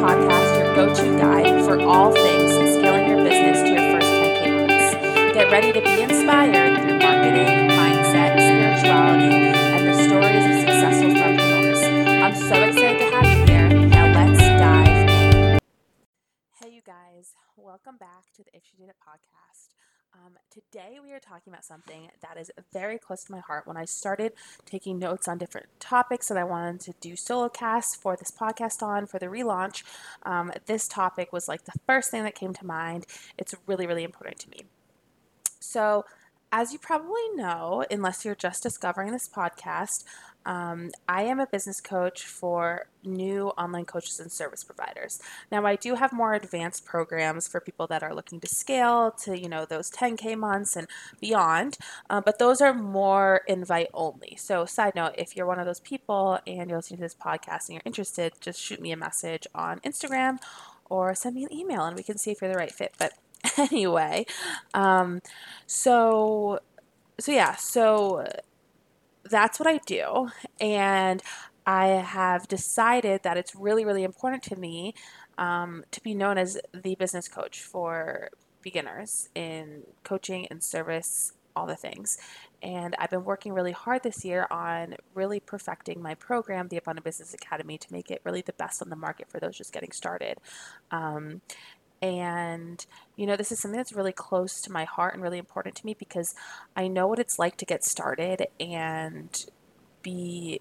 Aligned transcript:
podcast, 0.00 0.58
your 0.58 0.74
go 0.74 0.94
to 0.94 1.18
guide 1.18 1.62
for 1.64 1.78
all 1.82 2.10
things 2.10 2.52
scaling 2.74 3.06
your 3.06 3.18
business 3.18 3.60
to 3.60 3.68
your 3.68 3.92
first 3.92 4.08
10K 4.08 4.40
months. 4.56 5.34
Get 5.34 5.50
ready 5.52 5.72
to 5.72 5.80
be 5.82 6.00
inspired 6.00 6.80
through 6.80 6.98
marketing, 6.98 7.68
mindset, 7.76 8.32
spirituality, 8.40 9.28
and 9.28 9.86
the 9.86 9.94
stories 10.08 10.44
of 10.48 10.54
successful 10.64 11.10
entrepreneurs. 11.12 11.82
I'm 12.08 12.34
so 12.34 12.56
excited 12.64 12.98
to 12.98 13.06
have 13.12 13.26
you 13.28 13.44
here. 13.44 13.68
Now 13.88 14.06
let's 14.16 14.40
dive 14.40 15.10
in. 15.10 15.58
Hey, 16.64 16.70
you 16.72 16.80
guys, 16.80 17.34
welcome 17.58 17.98
back 17.98 18.32
to 18.36 18.42
the 18.42 18.56
If 18.56 18.64
She 18.64 18.78
Did 18.78 18.88
It 18.88 18.96
podcast. 19.06 19.79
Um, 20.12 20.32
today, 20.50 20.98
we 21.02 21.12
are 21.12 21.20
talking 21.20 21.52
about 21.52 21.64
something 21.64 22.10
that 22.20 22.36
is 22.36 22.50
very 22.72 22.98
close 22.98 23.22
to 23.24 23.32
my 23.32 23.38
heart. 23.38 23.66
When 23.66 23.76
I 23.76 23.84
started 23.84 24.32
taking 24.64 24.98
notes 24.98 25.28
on 25.28 25.38
different 25.38 25.66
topics 25.78 26.28
that 26.28 26.36
I 26.36 26.44
wanted 26.44 26.80
to 26.80 26.94
do 27.00 27.14
solo 27.14 27.48
casts 27.48 27.94
for 27.94 28.16
this 28.16 28.30
podcast 28.30 28.82
on 28.82 29.06
for 29.06 29.18
the 29.18 29.26
relaunch, 29.26 29.84
um, 30.24 30.52
this 30.66 30.88
topic 30.88 31.32
was 31.32 31.46
like 31.48 31.64
the 31.64 31.78
first 31.86 32.10
thing 32.10 32.24
that 32.24 32.34
came 32.34 32.52
to 32.54 32.66
mind. 32.66 33.06
It's 33.38 33.54
really, 33.66 33.86
really 33.86 34.02
important 34.02 34.40
to 34.40 34.50
me. 34.50 34.64
So, 35.60 36.04
as 36.52 36.72
you 36.72 36.80
probably 36.80 37.28
know, 37.34 37.84
unless 37.90 38.24
you're 38.24 38.34
just 38.34 38.64
discovering 38.64 39.12
this 39.12 39.28
podcast, 39.28 40.02
um, 40.46 40.90
I 41.08 41.22
am 41.22 41.40
a 41.40 41.46
business 41.46 41.80
coach 41.80 42.24
for 42.24 42.86
new 43.04 43.48
online 43.50 43.84
coaches 43.84 44.20
and 44.20 44.30
service 44.32 44.64
providers. 44.64 45.20
Now, 45.50 45.64
I 45.66 45.76
do 45.76 45.94
have 45.94 46.12
more 46.12 46.34
advanced 46.34 46.84
programs 46.84 47.46
for 47.48 47.60
people 47.60 47.86
that 47.88 48.02
are 48.02 48.14
looking 48.14 48.40
to 48.40 48.48
scale 48.48 49.10
to, 49.22 49.38
you 49.38 49.48
know, 49.48 49.64
those 49.64 49.90
10K 49.90 50.36
months 50.36 50.76
and 50.76 50.86
beyond, 51.20 51.78
uh, 52.08 52.20
but 52.20 52.38
those 52.38 52.60
are 52.60 52.74
more 52.74 53.42
invite 53.46 53.88
only. 53.92 54.36
So, 54.38 54.64
side 54.64 54.94
note, 54.94 55.14
if 55.18 55.36
you're 55.36 55.46
one 55.46 55.58
of 55.58 55.66
those 55.66 55.80
people 55.80 56.38
and 56.46 56.68
you're 56.68 56.78
listening 56.78 56.98
to 56.98 57.04
this 57.04 57.14
podcast 57.14 57.68
and 57.68 57.74
you're 57.74 57.82
interested, 57.84 58.32
just 58.40 58.60
shoot 58.60 58.80
me 58.80 58.92
a 58.92 58.96
message 58.96 59.46
on 59.54 59.80
Instagram 59.80 60.38
or 60.88 61.14
send 61.14 61.36
me 61.36 61.44
an 61.44 61.52
email 61.52 61.84
and 61.84 61.96
we 61.96 62.02
can 62.02 62.18
see 62.18 62.30
if 62.30 62.40
you're 62.40 62.52
the 62.52 62.58
right 62.58 62.72
fit. 62.72 62.94
But 62.98 63.12
anyway, 63.58 64.26
um, 64.74 65.20
so, 65.66 66.60
so 67.18 67.32
yeah, 67.32 67.54
so 67.56 68.26
that's 69.24 69.58
what 69.58 69.68
I 69.68 69.78
do. 69.86 70.30
And 70.60 71.22
I 71.66 71.86
have 71.86 72.48
decided 72.48 73.22
that 73.22 73.36
it's 73.36 73.54
really, 73.54 73.84
really 73.84 74.04
important 74.04 74.42
to 74.44 74.56
me 74.56 74.94
um, 75.38 75.84
to 75.90 76.02
be 76.02 76.14
known 76.14 76.38
as 76.38 76.58
the 76.74 76.94
business 76.96 77.28
coach 77.28 77.62
for 77.62 78.30
beginners 78.62 79.28
in 79.34 79.82
coaching 80.02 80.46
and 80.50 80.62
service, 80.62 81.32
all 81.56 81.66
the 81.66 81.76
things. 81.76 82.18
And 82.62 82.94
I've 82.98 83.10
been 83.10 83.24
working 83.24 83.52
really 83.52 83.72
hard 83.72 84.02
this 84.02 84.24
year 84.24 84.46
on 84.50 84.96
really 85.14 85.40
perfecting 85.40 86.02
my 86.02 86.14
program, 86.14 86.68
the 86.68 86.76
Abundant 86.76 87.04
Business 87.04 87.32
Academy, 87.32 87.78
to 87.78 87.92
make 87.92 88.10
it 88.10 88.20
really 88.24 88.42
the 88.42 88.52
best 88.52 88.82
on 88.82 88.90
the 88.90 88.96
market 88.96 89.28
for 89.30 89.40
those 89.40 89.56
just 89.56 89.72
getting 89.72 89.92
started. 89.92 90.38
Um, 90.90 91.40
and, 92.02 92.84
you 93.16 93.26
know, 93.26 93.36
this 93.36 93.52
is 93.52 93.60
something 93.60 93.76
that's 93.76 93.92
really 93.92 94.12
close 94.12 94.60
to 94.62 94.72
my 94.72 94.84
heart 94.84 95.14
and 95.14 95.22
really 95.22 95.38
important 95.38 95.74
to 95.76 95.86
me 95.86 95.94
because 95.98 96.34
I 96.76 96.88
know 96.88 97.06
what 97.06 97.18
it's 97.18 97.38
like 97.38 97.56
to 97.58 97.64
get 97.66 97.84
started 97.84 98.46
and 98.58 99.44
be, 100.02 100.60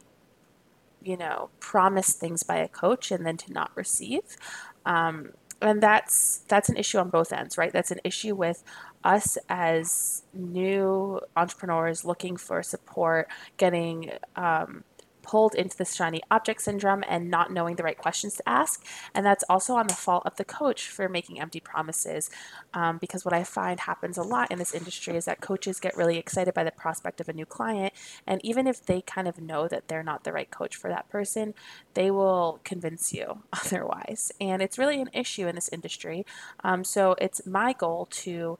you 1.02 1.16
know, 1.18 1.50
promised 1.60 2.20
things 2.20 2.44
by 2.44 2.58
a 2.58 2.68
coach 2.68 3.12
and 3.12 3.26
then 3.26 3.38
to 3.38 3.54
not 3.54 3.72
receive. 3.76 4.38
Um, 4.86 5.32
and 5.62 5.82
that's 5.82 6.40
that's 6.48 6.70
an 6.70 6.78
issue 6.78 6.98
on 7.00 7.10
both 7.10 7.34
ends, 7.34 7.58
right? 7.58 7.72
That's 7.72 7.92
an 7.92 8.00
issue 8.04 8.36
with 8.36 8.64
us 9.04 9.38
as 9.50 10.24
new 10.34 11.20
entrepreneurs 11.36 12.06
looking 12.06 12.38
for 12.38 12.64
support, 12.64 13.28
getting 13.58 14.12
um, 14.36 14.84
pulled 15.30 15.54
into 15.54 15.78
this 15.78 15.94
shiny 15.94 16.24
object 16.32 16.60
syndrome 16.60 17.04
and 17.08 17.30
not 17.30 17.54
knowing 17.54 17.76
the 17.76 17.84
right 17.84 18.00
questions 18.00 18.34
to 18.34 18.50
ask. 18.50 18.84
And 19.14 19.24
that's 19.24 19.44
also 19.48 19.76
on 19.76 19.86
the 19.86 19.94
fault 19.94 20.24
of 20.26 20.38
the 20.38 20.44
coach 20.44 20.88
for 20.88 21.08
making 21.08 21.40
empty 21.40 21.60
promises. 21.60 22.32
Um, 22.74 22.98
because 22.98 23.24
what 23.26 23.34
I 23.36 23.44
find 23.44 23.82
happens 23.82 24.18
a 24.18 24.24
lot 24.24 24.50
in 24.50 24.58
this 24.58 24.74
industry 24.74 25.16
is 25.16 25.26
that 25.26 25.40
coaches 25.40 25.80
get 25.80 25.96
really 25.96 26.18
excited 26.18 26.56
by 26.56 26.64
the 26.64 26.72
prospect 26.72 27.22
of 27.22 27.30
a 27.30 27.34
new 27.34 27.46
client. 27.46 27.94
And 28.26 28.44
even 28.44 28.66
if 28.66 28.84
they 28.84 29.02
kind 29.02 29.28
of 29.28 29.40
know 29.40 29.68
that 29.68 29.88
they're 29.88 30.02
not 30.02 30.24
the 30.24 30.34
right 30.34 30.50
coach 30.50 30.76
for 30.76 30.90
that 30.90 31.08
person, 31.10 31.54
they 31.94 32.10
will 32.10 32.60
convince 32.64 33.14
you 33.14 33.44
otherwise. 33.54 34.32
And 34.42 34.64
it's 34.64 34.80
really 34.80 35.00
an 35.00 35.12
issue 35.14 35.48
in 35.48 35.54
this 35.54 35.70
industry. 35.70 36.26
Um, 36.64 36.84
so 36.84 37.14
it's 37.22 37.46
my 37.46 37.74
goal 37.74 38.08
to 38.24 38.58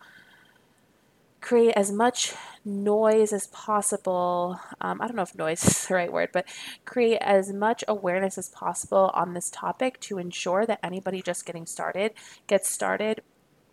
create 1.42 1.74
as 1.76 1.92
much 1.92 2.34
noise 2.66 3.32
as 3.34 3.48
possible. 3.48 4.60
Um, 4.82 5.02
I 5.02 5.08
don't 5.08 5.16
know 5.16 5.24
if 5.24 5.36
noise 5.36 5.64
is 5.64 5.88
the 5.88 5.94
right 5.94 6.12
word, 6.12 6.30
but 6.34 6.46
create 6.86 7.20
as 7.22 7.54
much 7.54 7.84
awareness 7.88 8.38
as 8.38 8.50
possible 8.50 9.12
on 9.14 9.34
this 9.34 9.50
topic 9.50 10.00
to 10.02 10.18
ensure 10.18 10.66
that 10.66 10.80
anybody 10.84 11.22
just 11.22 11.46
getting 11.46 11.66
started 11.66 12.14
gets 12.48 12.70
started 12.70 13.22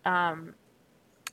um, 0.05 0.55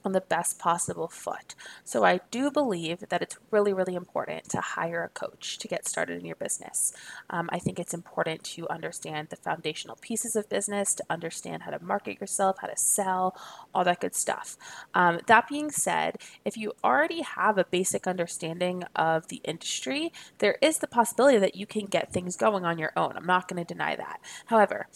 on 0.04 0.12
the 0.12 0.20
best 0.20 0.59
possible 0.59 1.09
foot. 1.09 1.54
So 1.84 2.04
I 2.04 2.20
do 2.31 2.50
believe 2.50 3.09
that 3.09 3.22
it's 3.22 3.38
really, 3.50 3.72
really 3.72 3.94
important 3.94 4.48
to 4.50 4.60
hire 4.60 5.04
a 5.04 5.09
coach 5.09 5.59
to 5.59 5.69
get 5.69 5.88
started 5.88 6.19
in 6.19 6.26
your 6.26 6.37
business. 6.37 6.92
Um, 7.31 7.48
I 7.53 7.59
think 7.59 7.78
it's 7.78 7.94
important 7.94 8.44
to 8.44 8.69
understand 8.69 9.28
the 9.31 9.37
foundational 9.37 9.97
pieces 10.00 10.37
of 10.37 10.48
business, 10.48 10.94
to 10.94 11.04
understand 11.09 11.62
how 11.62 11.70
to 11.70 11.82
market 11.82 12.20
yourself, 12.20 12.56
how 12.60 12.69
to 12.69 12.76
sell, 12.76 13.37
all 13.75 13.84
that 13.84 14.00
good 14.00 14.14
stuff. 14.14 14.56
Um, 14.94 15.20
that 15.26 15.48
being 15.48 15.70
said, 15.70 16.19
if 16.44 16.56
you 16.56 16.72
already 16.82 17.22
have 17.22 17.59
a 17.59 17.64
basic 17.64 18.06
understanding 18.06 18.84
of 18.94 19.28
the 19.28 19.41
industry, 19.44 20.12
there 20.38 20.59
is 20.60 20.78
the 20.78 20.87
possibility 20.87 21.38
that 21.38 21.56
you 21.56 21.66
can 21.66 21.87
get 21.87 22.12
things 22.12 22.37
going 22.37 22.64
on 22.64 22.78
your 22.78 22.93
own. 22.97 23.16
I'm 23.16 23.26
not 23.26 23.48
going 23.48 23.64
to 23.64 23.75
deny 23.75 23.97
that. 23.97 24.20
However, 24.47 24.87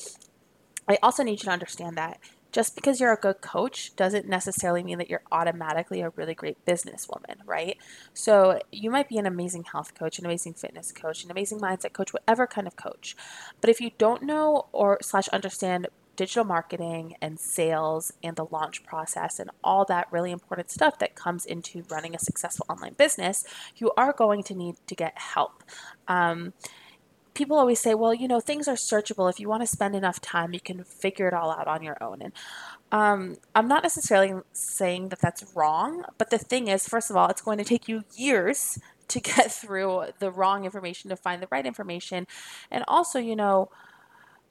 I 0.89 0.99
also 1.03 1.23
need 1.23 1.41
you 1.41 1.45
to 1.45 1.51
understand 1.51 1.97
that 1.99 2.19
just 2.59 2.75
because 2.75 2.99
you're 2.99 3.13
a 3.13 3.17
good 3.17 3.41
coach 3.41 3.95
doesn't 3.95 4.27
necessarily 4.27 4.83
mean 4.83 4.99
that 4.99 5.09
you're 5.09 5.23
automatically 5.31 6.01
a 6.01 6.11
really 6.17 6.35
great 6.35 6.57
businesswoman, 6.67 7.37
right? 7.47 7.79
So 8.15 8.59
you 8.73 8.91
might 8.91 9.09
be 9.09 9.17
an 9.17 9.27
amazing 9.27 9.63
health 9.63 9.95
coach, 9.95 10.19
an 10.19 10.27
amazing 10.27 10.55
fitness 10.55 10.91
coach, 10.91 11.23
an 11.23 11.31
amazing 11.31 11.61
mindset 11.61 11.93
coach, 11.93 12.13
whatever 12.13 12.49
kind 12.49 12.67
of 12.67 12.75
coach. 12.75 13.15
But 13.61 13.71
if 13.71 13.81
you 13.81 13.93
don't 13.97 14.25
know 14.25 14.67
or 14.73 14.99
slash 15.03 15.29
understand 15.29 15.87
digital 16.17 16.43
marketing 16.43 17.15
and 17.23 17.39
sales 17.39 18.13
and 18.25 18.35
the 18.35 18.47
launch 18.47 18.83
process 18.83 19.39
and 19.39 19.53
all 19.63 19.85
that 19.85 20.09
really 20.11 20.33
important 20.33 20.69
stuff 20.69 20.99
that 20.99 21.15
comes 21.15 21.47
into 21.47 21.85
running 21.89 22.17
a 22.17 22.19
successful 22.19 22.67
online 22.69 22.95
business, 22.95 23.45
you 23.77 23.93
are 23.97 24.13
going 24.13 24.43
to 24.43 24.57
need 24.57 24.75
to 24.89 24.97
get 24.97 25.17
help. 25.17 25.63
Um, 26.09 26.55
people 27.39 27.57
always 27.57 27.81
say, 27.81 27.95
well, 27.95 28.13
you 28.13 28.27
know, 28.27 28.41
things 28.41 28.67
are 28.67 28.75
searchable. 28.75 29.31
If 29.31 29.39
you 29.39 29.49
want 29.49 29.63
to 29.63 29.67
spend 29.67 29.95
enough 29.95 30.21
time, 30.21 30.53
you 30.53 30.61
can 30.61 30.83
figure 30.83 31.29
it 31.29 31.33
all 31.33 31.53
out 31.53 31.69
on 31.69 31.83
your 31.85 31.97
own. 32.03 32.21
And 32.21 32.33
um, 32.91 33.37
I'm 33.55 33.69
not 33.69 33.85
necessarily 33.85 34.35
saying 34.53 35.11
that 35.11 35.21
that's 35.21 35.55
wrong, 35.55 36.05
but 36.19 36.31
the 36.31 36.39
thing 36.39 36.67
is, 36.67 36.89
first 36.89 37.11
of 37.11 37.17
all, 37.17 37.29
it's 37.29 37.41
going 37.41 37.59
to 37.59 37.65
take 37.65 37.87
you 37.87 38.03
years 38.17 38.79
to 39.07 39.21
get 39.33 39.53
through 39.53 40.07
the 40.19 40.33
wrong 40.33 40.65
information 40.65 41.11
to 41.11 41.17
find 41.17 41.41
the 41.41 41.49
right 41.51 41.65
information. 41.65 42.27
And 42.73 42.85
also, 42.89 43.21
you 43.21 43.37
know, 43.37 43.71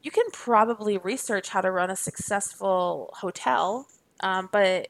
you 0.02 0.10
can 0.10 0.26
probably 0.32 0.98
research 0.98 1.50
how 1.50 1.60
to 1.60 1.70
run 1.70 1.92
a 1.92 1.96
successful 1.96 3.14
hotel, 3.18 3.88
um, 4.22 4.48
but 4.52 4.88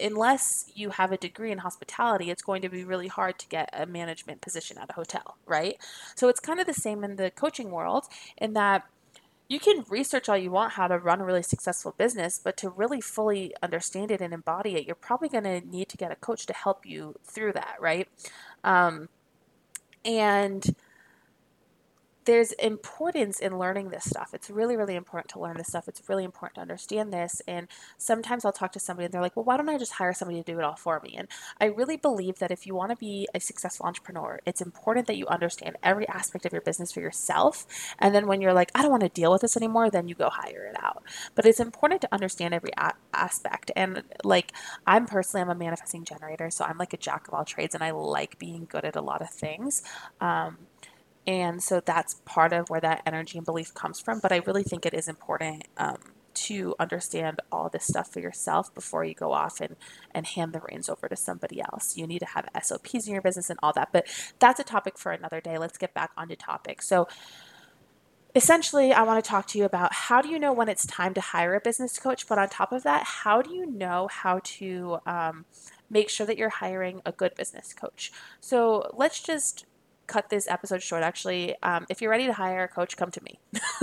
unless 0.00 0.70
you 0.74 0.90
have 0.90 1.12
a 1.12 1.16
degree 1.16 1.52
in 1.52 1.58
hospitality, 1.58 2.30
it's 2.30 2.42
going 2.42 2.62
to 2.62 2.68
be 2.68 2.84
really 2.84 3.08
hard 3.08 3.38
to 3.38 3.48
get 3.48 3.68
a 3.72 3.86
management 3.86 4.40
position 4.40 4.78
at 4.78 4.90
a 4.90 4.94
hotel, 4.94 5.36
right? 5.46 5.76
So 6.14 6.28
it's 6.28 6.40
kind 6.40 6.60
of 6.60 6.66
the 6.66 6.74
same 6.74 7.04
in 7.04 7.16
the 7.16 7.30
coaching 7.30 7.70
world 7.70 8.04
in 8.38 8.54
that 8.54 8.84
you 9.48 9.58
can 9.58 9.84
research 9.88 10.28
all 10.28 10.36
you 10.36 10.52
want 10.52 10.74
how 10.74 10.86
to 10.86 10.96
run 10.96 11.20
a 11.20 11.24
really 11.24 11.42
successful 11.42 11.92
business, 11.98 12.40
but 12.42 12.56
to 12.58 12.70
really 12.70 13.00
fully 13.00 13.52
understand 13.62 14.12
it 14.12 14.20
and 14.20 14.32
embody 14.32 14.76
it, 14.76 14.86
you're 14.86 14.94
probably 14.94 15.28
going 15.28 15.42
to 15.42 15.60
need 15.60 15.88
to 15.88 15.96
get 15.96 16.12
a 16.12 16.16
coach 16.16 16.46
to 16.46 16.52
help 16.52 16.86
you 16.86 17.16
through 17.24 17.52
that, 17.52 17.74
right? 17.80 18.06
Um, 18.62 19.08
and 20.04 20.64
there's 22.30 22.52
importance 22.52 23.40
in 23.40 23.58
learning 23.58 23.88
this 23.88 24.04
stuff. 24.04 24.30
It's 24.32 24.48
really, 24.48 24.76
really 24.76 24.94
important 24.94 25.32
to 25.32 25.40
learn 25.40 25.56
this 25.56 25.66
stuff. 25.66 25.88
It's 25.88 26.08
really 26.08 26.22
important 26.22 26.54
to 26.54 26.60
understand 26.60 27.12
this. 27.12 27.42
And 27.48 27.66
sometimes 27.98 28.44
I'll 28.44 28.52
talk 28.52 28.70
to 28.74 28.78
somebody 28.78 29.06
and 29.06 29.12
they're 29.12 29.20
like, 29.20 29.34
well, 29.34 29.44
why 29.44 29.56
don't 29.56 29.68
I 29.68 29.76
just 29.78 29.94
hire 29.94 30.14
somebody 30.14 30.40
to 30.40 30.52
do 30.52 30.56
it 30.60 30.64
all 30.64 30.76
for 30.76 31.00
me? 31.00 31.16
And 31.16 31.26
I 31.60 31.64
really 31.64 31.96
believe 31.96 32.38
that 32.38 32.52
if 32.52 32.68
you 32.68 32.74
want 32.76 32.90
to 32.90 32.96
be 32.96 33.26
a 33.34 33.40
successful 33.40 33.84
entrepreneur, 33.84 34.38
it's 34.46 34.60
important 34.60 35.08
that 35.08 35.16
you 35.16 35.26
understand 35.26 35.76
every 35.82 36.06
aspect 36.06 36.46
of 36.46 36.52
your 36.52 36.62
business 36.62 36.92
for 36.92 37.00
yourself. 37.00 37.66
And 37.98 38.14
then 38.14 38.28
when 38.28 38.40
you're 38.40 38.54
like, 38.54 38.70
I 38.76 38.82
don't 38.82 38.92
want 38.92 39.02
to 39.02 39.08
deal 39.08 39.32
with 39.32 39.40
this 39.40 39.56
anymore, 39.56 39.90
then 39.90 40.06
you 40.06 40.14
go 40.14 40.30
hire 40.30 40.70
it 40.72 40.80
out. 40.80 41.02
But 41.34 41.46
it's 41.46 41.58
important 41.58 42.00
to 42.02 42.14
understand 42.14 42.54
every 42.54 42.70
a- 42.78 42.94
aspect. 43.12 43.72
And 43.74 44.04
like, 44.22 44.52
I'm 44.86 45.06
personally, 45.06 45.42
I'm 45.42 45.50
a 45.50 45.56
manifesting 45.56 46.04
generator. 46.04 46.48
So 46.50 46.64
I'm 46.64 46.78
like 46.78 46.92
a 46.92 46.96
jack 46.96 47.26
of 47.26 47.34
all 47.34 47.44
trades 47.44 47.74
and 47.74 47.82
I 47.82 47.90
like 47.90 48.38
being 48.38 48.68
good 48.70 48.84
at 48.84 48.94
a 48.94 49.00
lot 49.02 49.20
of 49.20 49.30
things. 49.30 49.82
Um, 50.20 50.58
and 51.30 51.62
so 51.62 51.78
that's 51.78 52.14
part 52.24 52.52
of 52.52 52.70
where 52.70 52.80
that 52.80 53.02
energy 53.06 53.38
and 53.38 53.44
belief 53.44 53.72
comes 53.72 54.00
from. 54.00 54.18
But 54.18 54.32
I 54.32 54.38
really 54.38 54.64
think 54.64 54.84
it 54.84 54.92
is 54.92 55.06
important 55.06 55.68
um, 55.76 55.98
to 56.34 56.74
understand 56.80 57.38
all 57.52 57.68
this 57.68 57.86
stuff 57.86 58.12
for 58.12 58.18
yourself 58.18 58.74
before 58.74 59.04
you 59.04 59.14
go 59.14 59.30
off 59.30 59.60
and, 59.60 59.76
and 60.10 60.26
hand 60.26 60.52
the 60.52 60.60
reins 60.60 60.88
over 60.88 61.08
to 61.08 61.14
somebody 61.14 61.60
else. 61.60 61.96
You 61.96 62.08
need 62.08 62.18
to 62.18 62.26
have 62.26 62.48
SOPs 62.60 63.06
in 63.06 63.12
your 63.12 63.22
business 63.22 63.48
and 63.48 63.60
all 63.62 63.72
that. 63.74 63.90
But 63.92 64.08
that's 64.40 64.58
a 64.58 64.64
topic 64.64 64.98
for 64.98 65.12
another 65.12 65.40
day. 65.40 65.56
Let's 65.56 65.78
get 65.78 65.94
back 65.94 66.10
onto 66.16 66.34
topic. 66.34 66.82
So, 66.82 67.06
essentially, 68.34 68.92
I 68.92 69.04
want 69.04 69.24
to 69.24 69.28
talk 69.28 69.46
to 69.48 69.58
you 69.58 69.64
about 69.64 69.92
how 69.92 70.20
do 70.22 70.28
you 70.28 70.38
know 70.40 70.52
when 70.52 70.68
it's 70.68 70.84
time 70.84 71.14
to 71.14 71.20
hire 71.20 71.54
a 71.54 71.60
business 71.60 71.96
coach, 72.00 72.26
but 72.26 72.38
on 72.38 72.48
top 72.48 72.72
of 72.72 72.82
that, 72.82 73.04
how 73.04 73.40
do 73.40 73.54
you 73.54 73.66
know 73.66 74.08
how 74.10 74.40
to 74.42 74.98
um, 75.06 75.44
make 75.88 76.10
sure 76.10 76.26
that 76.26 76.36
you're 76.36 76.48
hiring 76.48 77.02
a 77.06 77.12
good 77.12 77.36
business 77.36 77.72
coach? 77.72 78.10
So 78.40 78.90
let's 78.94 79.22
just 79.22 79.66
cut 80.10 80.28
this 80.28 80.48
episode 80.48 80.82
short. 80.82 81.02
Actually, 81.04 81.54
um, 81.62 81.86
if 81.88 82.02
you're 82.02 82.10
ready 82.10 82.26
to 82.26 82.32
hire 82.32 82.64
a 82.64 82.68
coach, 82.68 82.96
come 82.96 83.12
to 83.12 83.22
me. 83.22 83.38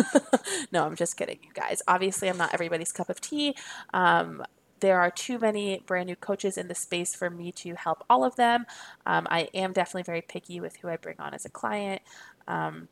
no, 0.71 0.85
I'm 0.85 0.95
just 0.95 1.15
kidding, 1.15 1.39
you 1.41 1.51
guys. 1.53 1.81
Obviously, 1.87 2.27
I'm 2.27 2.37
not 2.37 2.53
everybody's 2.53 2.91
cup 2.91 3.09
of 3.09 3.21
tea. 3.21 3.55
Um, 3.93 4.43
there 4.81 4.99
are 4.99 5.09
too 5.09 5.39
many 5.39 5.81
brand 5.85 6.07
new 6.07 6.17
coaches 6.17 6.57
in 6.57 6.67
the 6.67 6.75
space 6.75 7.15
for 7.15 7.29
me 7.29 7.51
to 7.53 7.75
help 7.75 8.03
all 8.09 8.25
of 8.25 8.35
them. 8.35 8.65
Um, 9.05 9.25
I 9.31 9.47
am 9.53 9.71
definitely 9.71 10.03
very 10.03 10.21
picky 10.21 10.59
with 10.59 10.75
who 10.77 10.89
I 10.89 10.97
bring 10.97 11.15
on 11.17 11.33
as 11.33 11.45
a 11.45 11.49
client. 11.49 12.01
Um, 12.47 12.89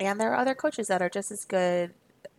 and 0.00 0.18
there 0.18 0.32
are 0.32 0.36
other 0.36 0.54
coaches 0.54 0.88
that 0.88 1.02
are 1.02 1.10
just 1.10 1.30
as 1.30 1.44
good 1.44 1.92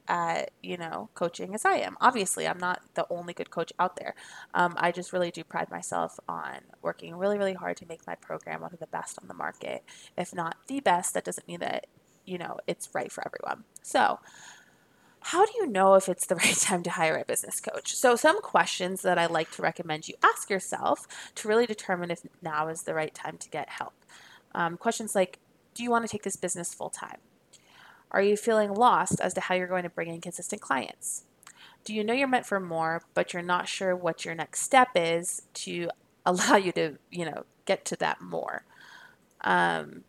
at 0.09 0.51
you 0.61 0.75
know 0.75 1.09
coaching 1.13 1.53
as 1.53 1.63
I 1.63 1.75
am. 1.75 1.95
Obviously, 2.01 2.47
I'm 2.47 2.57
not 2.57 2.81
the 2.95 3.05
only 3.09 3.33
good 3.33 3.51
coach 3.51 3.71
out 3.79 3.95
there. 3.95 4.15
Um, 4.53 4.73
I 4.77 4.91
just 4.91 5.13
really 5.13 5.31
do 5.31 5.43
pride 5.43 5.69
myself 5.69 6.19
on 6.27 6.59
working 6.81 7.15
really, 7.15 7.37
really 7.37 7.53
hard 7.53 7.77
to 7.77 7.85
make 7.85 8.05
my 8.05 8.15
program 8.15 8.61
one 8.61 8.73
of 8.73 8.79
the 8.79 8.87
best 8.87 9.19
on 9.21 9.27
the 9.27 9.33
market, 9.33 9.83
if 10.17 10.33
not 10.33 10.57
the 10.67 10.79
best. 10.81 11.13
That 11.13 11.23
doesn't 11.23 11.47
mean 11.47 11.59
that 11.59 11.87
you 12.25 12.37
know 12.37 12.57
it's 12.67 12.89
right 12.93 13.11
for 13.11 13.23
everyone. 13.25 13.63
So. 13.81 14.19
How 15.21 15.45
do 15.45 15.51
you 15.57 15.67
know 15.67 15.95
if 15.95 16.07
it's 16.07 16.25
the 16.25 16.35
right 16.43 16.55
time 16.55 16.81
to 16.83 16.91
hire 16.91 17.17
a 17.17 17.25
business 17.25 17.59
coach? 17.59 17.93
So, 17.93 18.15
some 18.15 18.41
questions 18.41 19.01
that 19.01 19.17
I 19.17 19.25
like 19.25 19.51
to 19.51 19.61
recommend 19.61 20.07
you 20.07 20.15
ask 20.23 20.49
yourself 20.49 21.05
to 21.35 21.49
really 21.49 21.65
determine 21.65 22.09
if 22.09 22.21
now 22.41 22.69
is 22.69 22.83
the 22.83 22.93
right 22.93 23.13
time 23.13 23.37
to 23.39 23.49
get 23.49 23.67
help. 23.67 23.93
Um, 24.55 24.77
questions 24.77 25.15
like 25.15 25.39
Do 25.73 25.83
you 25.83 25.91
want 25.91 26.05
to 26.05 26.09
take 26.09 26.23
this 26.23 26.37
business 26.37 26.73
full 26.73 26.89
time? 26.89 27.17
Are 28.11 28.21
you 28.21 28.35
feeling 28.37 28.73
lost 28.73 29.19
as 29.21 29.33
to 29.35 29.41
how 29.41 29.55
you're 29.55 29.67
going 29.67 29.83
to 29.83 29.89
bring 29.89 30.09
in 30.09 30.21
consistent 30.21 30.61
clients? 30.61 31.23
Do 31.83 31.93
you 31.93 32.03
know 32.03 32.13
you're 32.13 32.27
meant 32.27 32.45
for 32.45 32.59
more, 32.59 33.03
but 33.13 33.33
you're 33.33 33.43
not 33.43 33.67
sure 33.67 33.95
what 33.95 34.25
your 34.25 34.35
next 34.35 34.61
step 34.61 34.89
is 34.95 35.43
to 35.55 35.89
allow 36.25 36.55
you 36.55 36.71
to, 36.73 36.97
you 37.11 37.25
know, 37.25 37.43
get 37.65 37.85
to 37.85 37.95
that 37.97 38.21
more? 38.21 38.63
Um, 39.41 40.03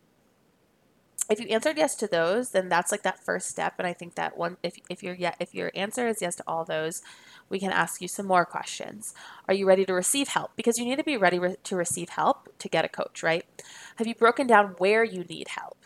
if 1.29 1.39
you 1.39 1.47
answered 1.47 1.77
yes 1.77 1.95
to 1.95 2.07
those, 2.07 2.49
then 2.49 2.67
that's 2.67 2.91
like 2.91 3.03
that 3.03 3.23
first 3.23 3.47
step. 3.47 3.75
And 3.77 3.87
I 3.87 3.93
think 3.93 4.15
that 4.15 4.37
one, 4.37 4.57
if, 4.63 4.75
if 4.89 5.01
you're 5.01 5.15
yeah, 5.15 5.33
if 5.39 5.55
your 5.55 5.71
answer 5.73 6.07
is 6.07 6.21
yes 6.21 6.35
to 6.35 6.43
all 6.45 6.65
those, 6.65 7.01
we 7.47 7.57
can 7.57 7.71
ask 7.71 8.01
you 8.01 8.09
some 8.09 8.25
more 8.25 8.45
questions. 8.45 9.13
Are 9.47 9.53
you 9.53 9.65
ready 9.65 9.85
to 9.85 9.93
receive 9.93 10.29
help? 10.29 10.51
Because 10.57 10.77
you 10.77 10.83
need 10.83 10.97
to 10.97 11.03
be 11.03 11.15
ready 11.15 11.39
re- 11.39 11.55
to 11.63 11.75
receive 11.77 12.09
help 12.09 12.49
to 12.59 12.67
get 12.67 12.83
a 12.83 12.89
coach, 12.89 13.23
right? 13.23 13.45
Have 13.95 14.07
you 14.07 14.15
broken 14.15 14.45
down 14.45 14.75
where 14.77 15.05
you 15.05 15.23
need 15.23 15.49
help? 15.49 15.77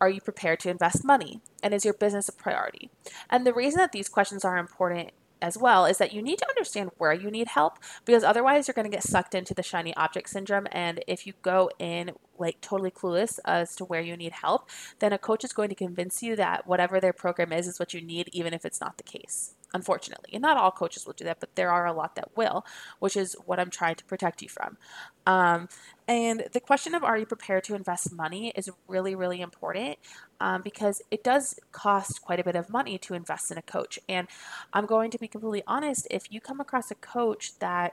Are 0.00 0.10
you 0.10 0.20
prepared 0.20 0.60
to 0.60 0.70
invest 0.70 1.04
money? 1.04 1.40
And 1.62 1.74
is 1.74 1.84
your 1.84 1.94
business 1.94 2.28
a 2.28 2.32
priority? 2.32 2.90
And 3.28 3.46
the 3.46 3.54
reason 3.54 3.78
that 3.78 3.92
these 3.92 4.08
questions 4.08 4.44
are 4.44 4.56
important 4.56 5.10
as 5.40 5.56
well 5.56 5.84
is 5.84 5.98
that 5.98 6.12
you 6.12 6.22
need 6.22 6.38
to 6.38 6.48
understand 6.48 6.90
where 6.98 7.12
you 7.12 7.30
need 7.30 7.48
help 7.48 7.78
because 8.04 8.24
otherwise 8.24 8.66
you're 8.66 8.74
going 8.74 8.90
to 8.90 8.96
get 8.96 9.02
sucked 9.02 9.34
into 9.34 9.54
the 9.54 9.62
shiny 9.62 9.94
object 9.96 10.28
syndrome 10.28 10.66
and 10.72 11.02
if 11.06 11.26
you 11.26 11.32
go 11.42 11.70
in 11.78 12.10
like 12.38 12.60
totally 12.60 12.90
clueless 12.90 13.38
as 13.44 13.76
to 13.76 13.84
where 13.84 14.00
you 14.00 14.16
need 14.16 14.32
help 14.32 14.68
then 14.98 15.12
a 15.12 15.18
coach 15.18 15.44
is 15.44 15.52
going 15.52 15.68
to 15.68 15.74
convince 15.74 16.22
you 16.22 16.34
that 16.36 16.66
whatever 16.66 17.00
their 17.00 17.12
program 17.12 17.52
is 17.52 17.66
is 17.66 17.78
what 17.78 17.94
you 17.94 18.00
need 18.00 18.28
even 18.32 18.52
if 18.52 18.64
it's 18.64 18.80
not 18.80 18.96
the 18.96 19.04
case 19.04 19.54
unfortunately. 19.74 20.30
And 20.32 20.42
not 20.42 20.56
all 20.56 20.70
coaches 20.70 21.06
will 21.06 21.12
do 21.12 21.24
that, 21.24 21.40
but 21.40 21.54
there 21.54 21.70
are 21.70 21.86
a 21.86 21.92
lot 21.92 22.14
that 22.16 22.36
will, 22.36 22.64
which 22.98 23.16
is 23.16 23.36
what 23.44 23.60
I'm 23.60 23.70
trying 23.70 23.96
to 23.96 24.04
protect 24.04 24.42
you 24.42 24.48
from. 24.48 24.78
Um, 25.26 25.68
and 26.06 26.44
the 26.52 26.60
question 26.60 26.94
of 26.94 27.04
are 27.04 27.18
you 27.18 27.26
prepared 27.26 27.64
to 27.64 27.74
invest 27.74 28.12
money 28.12 28.52
is 28.56 28.70
really, 28.86 29.14
really 29.14 29.40
important 29.40 29.98
um, 30.40 30.62
because 30.62 31.02
it 31.10 31.22
does 31.22 31.58
cost 31.70 32.22
quite 32.22 32.40
a 32.40 32.44
bit 32.44 32.56
of 32.56 32.70
money 32.70 32.96
to 32.98 33.14
invest 33.14 33.50
in 33.50 33.58
a 33.58 33.62
coach. 33.62 33.98
And 34.08 34.26
I'm 34.72 34.86
going 34.86 35.10
to 35.10 35.18
be 35.18 35.28
completely 35.28 35.62
honest 35.66 36.06
if 36.10 36.32
you 36.32 36.40
come 36.40 36.60
across 36.60 36.90
a 36.90 36.94
coach 36.94 37.58
that 37.58 37.92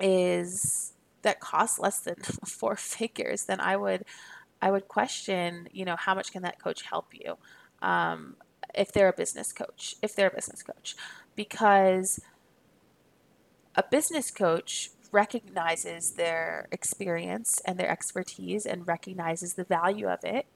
is 0.00 0.92
that 1.22 1.38
costs 1.38 1.78
less 1.78 2.00
than 2.00 2.16
four 2.46 2.76
figures, 2.76 3.44
then 3.44 3.60
I 3.60 3.76
would 3.76 4.04
I 4.60 4.70
would 4.70 4.86
question, 4.86 5.68
you 5.72 5.84
know, 5.84 5.96
how 5.96 6.14
much 6.14 6.30
can 6.32 6.42
that 6.42 6.62
coach 6.62 6.82
help 6.82 7.06
you? 7.12 7.36
Um, 7.80 8.36
if 8.74 8.92
they're 8.92 9.08
a 9.08 9.12
business 9.12 9.52
coach, 9.52 9.96
if 10.02 10.14
they're 10.14 10.28
a 10.28 10.34
business 10.34 10.62
coach, 10.62 10.96
because 11.36 12.20
a 13.74 13.82
business 13.90 14.30
coach 14.30 14.90
recognizes 15.12 16.12
their 16.12 16.66
experience 16.72 17.60
and 17.66 17.78
their 17.78 17.90
expertise 17.90 18.64
and 18.66 18.86
recognizes 18.86 19.54
the 19.54 19.64
value 19.64 20.08
of 20.08 20.20
it. 20.24 20.46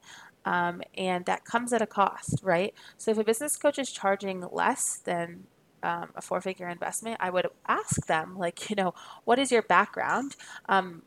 Um, 0.45 0.83
and 0.97 1.27
that 1.27 1.45
comes 1.45 1.73
at 1.73 1.83
a 1.83 1.87
cost, 1.87 2.41
right? 2.43 2.73
So 2.97 3.11
if 3.11 3.19
a 3.19 3.25
business 3.25 3.57
coach 3.57 3.79
is 3.79 3.91
charging 3.91 4.47
less 4.51 4.99
than 4.99 5.45
um, 5.83 6.11
a 6.15 6.23
four 6.23 6.41
figure 6.41 6.69
investment, 6.69 7.19
I 7.21 7.31
would 7.31 7.47
ask 7.67 8.07
them, 8.07 8.39
like, 8.39 8.71
you 8.71 8.77
know, 8.77 8.95
what 9.25 9.39
is 9.39 9.51
your 9.53 9.63
background? 9.63 10.37
Um, 10.69 11.03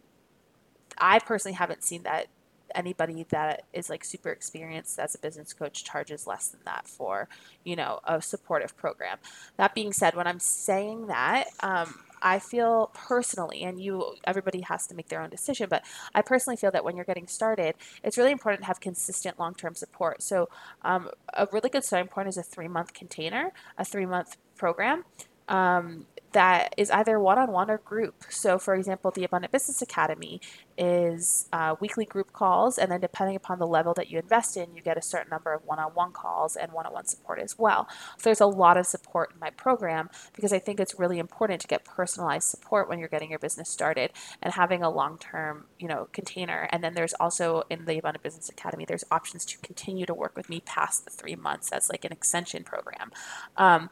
I 0.97 1.19
personally 1.19 1.55
haven't 1.55 1.83
seen 1.83 2.03
that 2.03 2.27
anybody 2.75 3.25
that 3.29 3.63
is 3.73 3.89
like 3.89 4.03
super 4.03 4.29
experienced 4.29 4.99
as 4.99 5.15
a 5.15 5.19
business 5.19 5.53
coach 5.53 5.83
charges 5.83 6.27
less 6.27 6.49
than 6.49 6.61
that 6.65 6.87
for 6.87 7.27
you 7.63 7.75
know 7.75 7.99
a 8.05 8.21
supportive 8.21 8.75
program 8.77 9.17
that 9.57 9.73
being 9.75 9.93
said 9.93 10.15
when 10.15 10.27
i'm 10.27 10.39
saying 10.39 11.07
that 11.07 11.45
um, 11.61 11.93
I 12.21 12.39
feel 12.39 12.91
personally, 12.93 13.63
and 13.63 13.81
you, 13.81 14.15
everybody 14.25 14.61
has 14.61 14.87
to 14.87 14.95
make 14.95 15.09
their 15.09 15.21
own 15.21 15.29
decision, 15.29 15.67
but 15.69 15.85
I 16.13 16.21
personally 16.21 16.57
feel 16.57 16.71
that 16.71 16.83
when 16.83 16.95
you're 16.95 17.05
getting 17.05 17.27
started, 17.27 17.75
it's 18.03 18.17
really 18.17 18.31
important 18.31 18.61
to 18.63 18.67
have 18.67 18.79
consistent 18.79 19.39
long 19.39 19.55
term 19.55 19.75
support. 19.75 20.21
So, 20.21 20.49
um, 20.81 21.09
a 21.33 21.47
really 21.51 21.69
good 21.69 21.83
starting 21.83 22.09
point 22.09 22.27
is 22.27 22.37
a 22.37 22.43
three 22.43 22.67
month 22.67 22.93
container, 22.93 23.51
a 23.77 23.85
three 23.85 24.05
month 24.05 24.37
program. 24.57 25.05
Um, 25.47 26.05
that 26.31 26.73
is 26.77 26.91
either 26.91 27.19
one 27.19 27.37
on 27.37 27.51
one 27.51 27.69
or 27.69 27.77
group. 27.77 28.25
So, 28.29 28.59
for 28.59 28.75
example, 28.75 29.11
the 29.11 29.23
Abundant 29.23 29.51
Business 29.51 29.81
Academy 29.81 30.41
is 30.77 31.49
uh, 31.51 31.75
weekly 31.79 32.05
group 32.05 32.31
calls, 32.31 32.77
and 32.77 32.91
then 32.91 33.01
depending 33.01 33.35
upon 33.35 33.59
the 33.59 33.67
level 33.67 33.93
that 33.95 34.09
you 34.09 34.19
invest 34.19 34.55
in, 34.55 34.75
you 34.75 34.81
get 34.81 34.97
a 34.97 35.01
certain 35.01 35.29
number 35.29 35.53
of 35.53 35.65
one 35.65 35.79
on 35.79 35.91
one 35.91 36.11
calls 36.11 36.55
and 36.55 36.71
one 36.71 36.85
on 36.85 36.93
one 36.93 37.05
support 37.05 37.39
as 37.39 37.57
well. 37.57 37.87
So, 38.17 38.29
there's 38.29 38.41
a 38.41 38.45
lot 38.45 38.77
of 38.77 38.85
support 38.85 39.31
in 39.33 39.39
my 39.39 39.49
program 39.49 40.09
because 40.33 40.53
I 40.53 40.59
think 40.59 40.79
it's 40.79 40.99
really 40.99 41.19
important 41.19 41.61
to 41.61 41.67
get 41.67 41.83
personalized 41.85 42.47
support 42.47 42.87
when 42.87 42.99
you're 42.99 43.07
getting 43.07 43.29
your 43.29 43.39
business 43.39 43.69
started 43.69 44.11
and 44.41 44.53
having 44.53 44.83
a 44.83 44.89
long 44.89 45.17
term, 45.17 45.65
you 45.79 45.87
know, 45.87 46.07
container. 46.11 46.69
And 46.71 46.83
then 46.83 46.93
there's 46.93 47.13
also 47.13 47.63
in 47.69 47.85
the 47.85 47.97
Abundant 47.97 48.23
Business 48.23 48.49
Academy, 48.49 48.85
there's 48.85 49.03
options 49.11 49.45
to 49.45 49.57
continue 49.59 50.05
to 50.05 50.13
work 50.13 50.35
with 50.35 50.49
me 50.49 50.61
past 50.61 51.05
the 51.05 51.11
three 51.11 51.35
months 51.35 51.71
as 51.71 51.89
like 51.89 52.05
an 52.05 52.11
extension 52.11 52.63
program. 52.63 53.11
Um, 53.57 53.89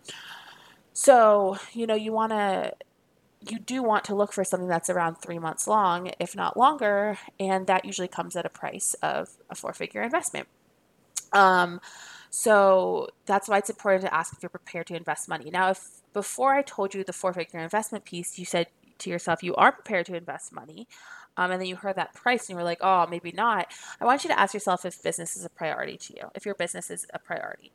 so, 0.97 1.59
you 1.73 1.85
know, 1.85 1.93
you 1.93 2.11
want 2.11 2.31
to 2.31 2.73
you 3.47 3.59
do 3.59 3.83
want 3.83 4.05
to 4.05 4.15
look 4.15 4.33
for 4.33 4.43
something 4.43 4.67
that's 4.67 4.89
around 4.89 5.19
three 5.19 5.37
months 5.37 5.67
long, 5.67 6.09
if 6.19 6.35
not 6.35 6.57
longer, 6.57 7.19
and 7.39 7.67
that 7.67 7.85
usually 7.85 8.07
comes 8.07 8.35
at 8.35 8.47
a 8.47 8.49
price 8.49 8.95
of 9.03 9.29
a 9.47 9.53
four 9.53 9.73
figure 9.73 10.01
investment. 10.01 10.47
Um, 11.33 11.81
so 12.31 13.09
that's 13.27 13.47
why 13.47 13.59
it's 13.59 13.69
important 13.69 14.05
to 14.05 14.13
ask 14.13 14.33
if 14.33 14.41
you're 14.41 14.49
prepared 14.49 14.87
to 14.87 14.95
invest 14.95 15.29
money. 15.29 15.51
Now, 15.51 15.69
if 15.69 16.01
before 16.13 16.55
I 16.55 16.63
told 16.63 16.95
you 16.95 17.03
the 17.03 17.13
four 17.13 17.31
figure 17.31 17.59
investment 17.59 18.03
piece, 18.03 18.39
you 18.39 18.45
said 18.45 18.65
to 18.97 19.11
yourself 19.11 19.43
you 19.43 19.53
are 19.53 19.71
prepared 19.71 20.07
to 20.07 20.15
invest 20.15 20.51
money, 20.51 20.87
um, 21.37 21.51
and 21.51 21.61
then 21.61 21.67
you 21.67 21.75
heard 21.75 21.97
that 21.97 22.15
price 22.15 22.49
and 22.49 22.55
you 22.55 22.55
were 22.55 22.63
like, 22.63 22.79
oh, 22.81 23.05
maybe 23.05 23.31
not. 23.31 23.67
I 24.01 24.05
want 24.05 24.23
you 24.23 24.31
to 24.31 24.39
ask 24.39 24.55
yourself 24.55 24.83
if 24.83 25.03
business 25.03 25.37
is 25.37 25.45
a 25.45 25.49
priority 25.49 25.97
to 25.97 26.15
you, 26.15 26.31
if 26.33 26.43
your 26.43 26.55
business 26.55 26.89
is 26.89 27.05
a 27.13 27.19
priority. 27.19 27.71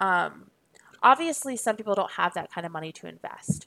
Um, 0.00 0.50
obviously 1.02 1.56
some 1.56 1.76
people 1.76 1.94
don't 1.94 2.12
have 2.12 2.34
that 2.34 2.50
kind 2.52 2.66
of 2.66 2.72
money 2.72 2.92
to 2.92 3.06
invest. 3.06 3.66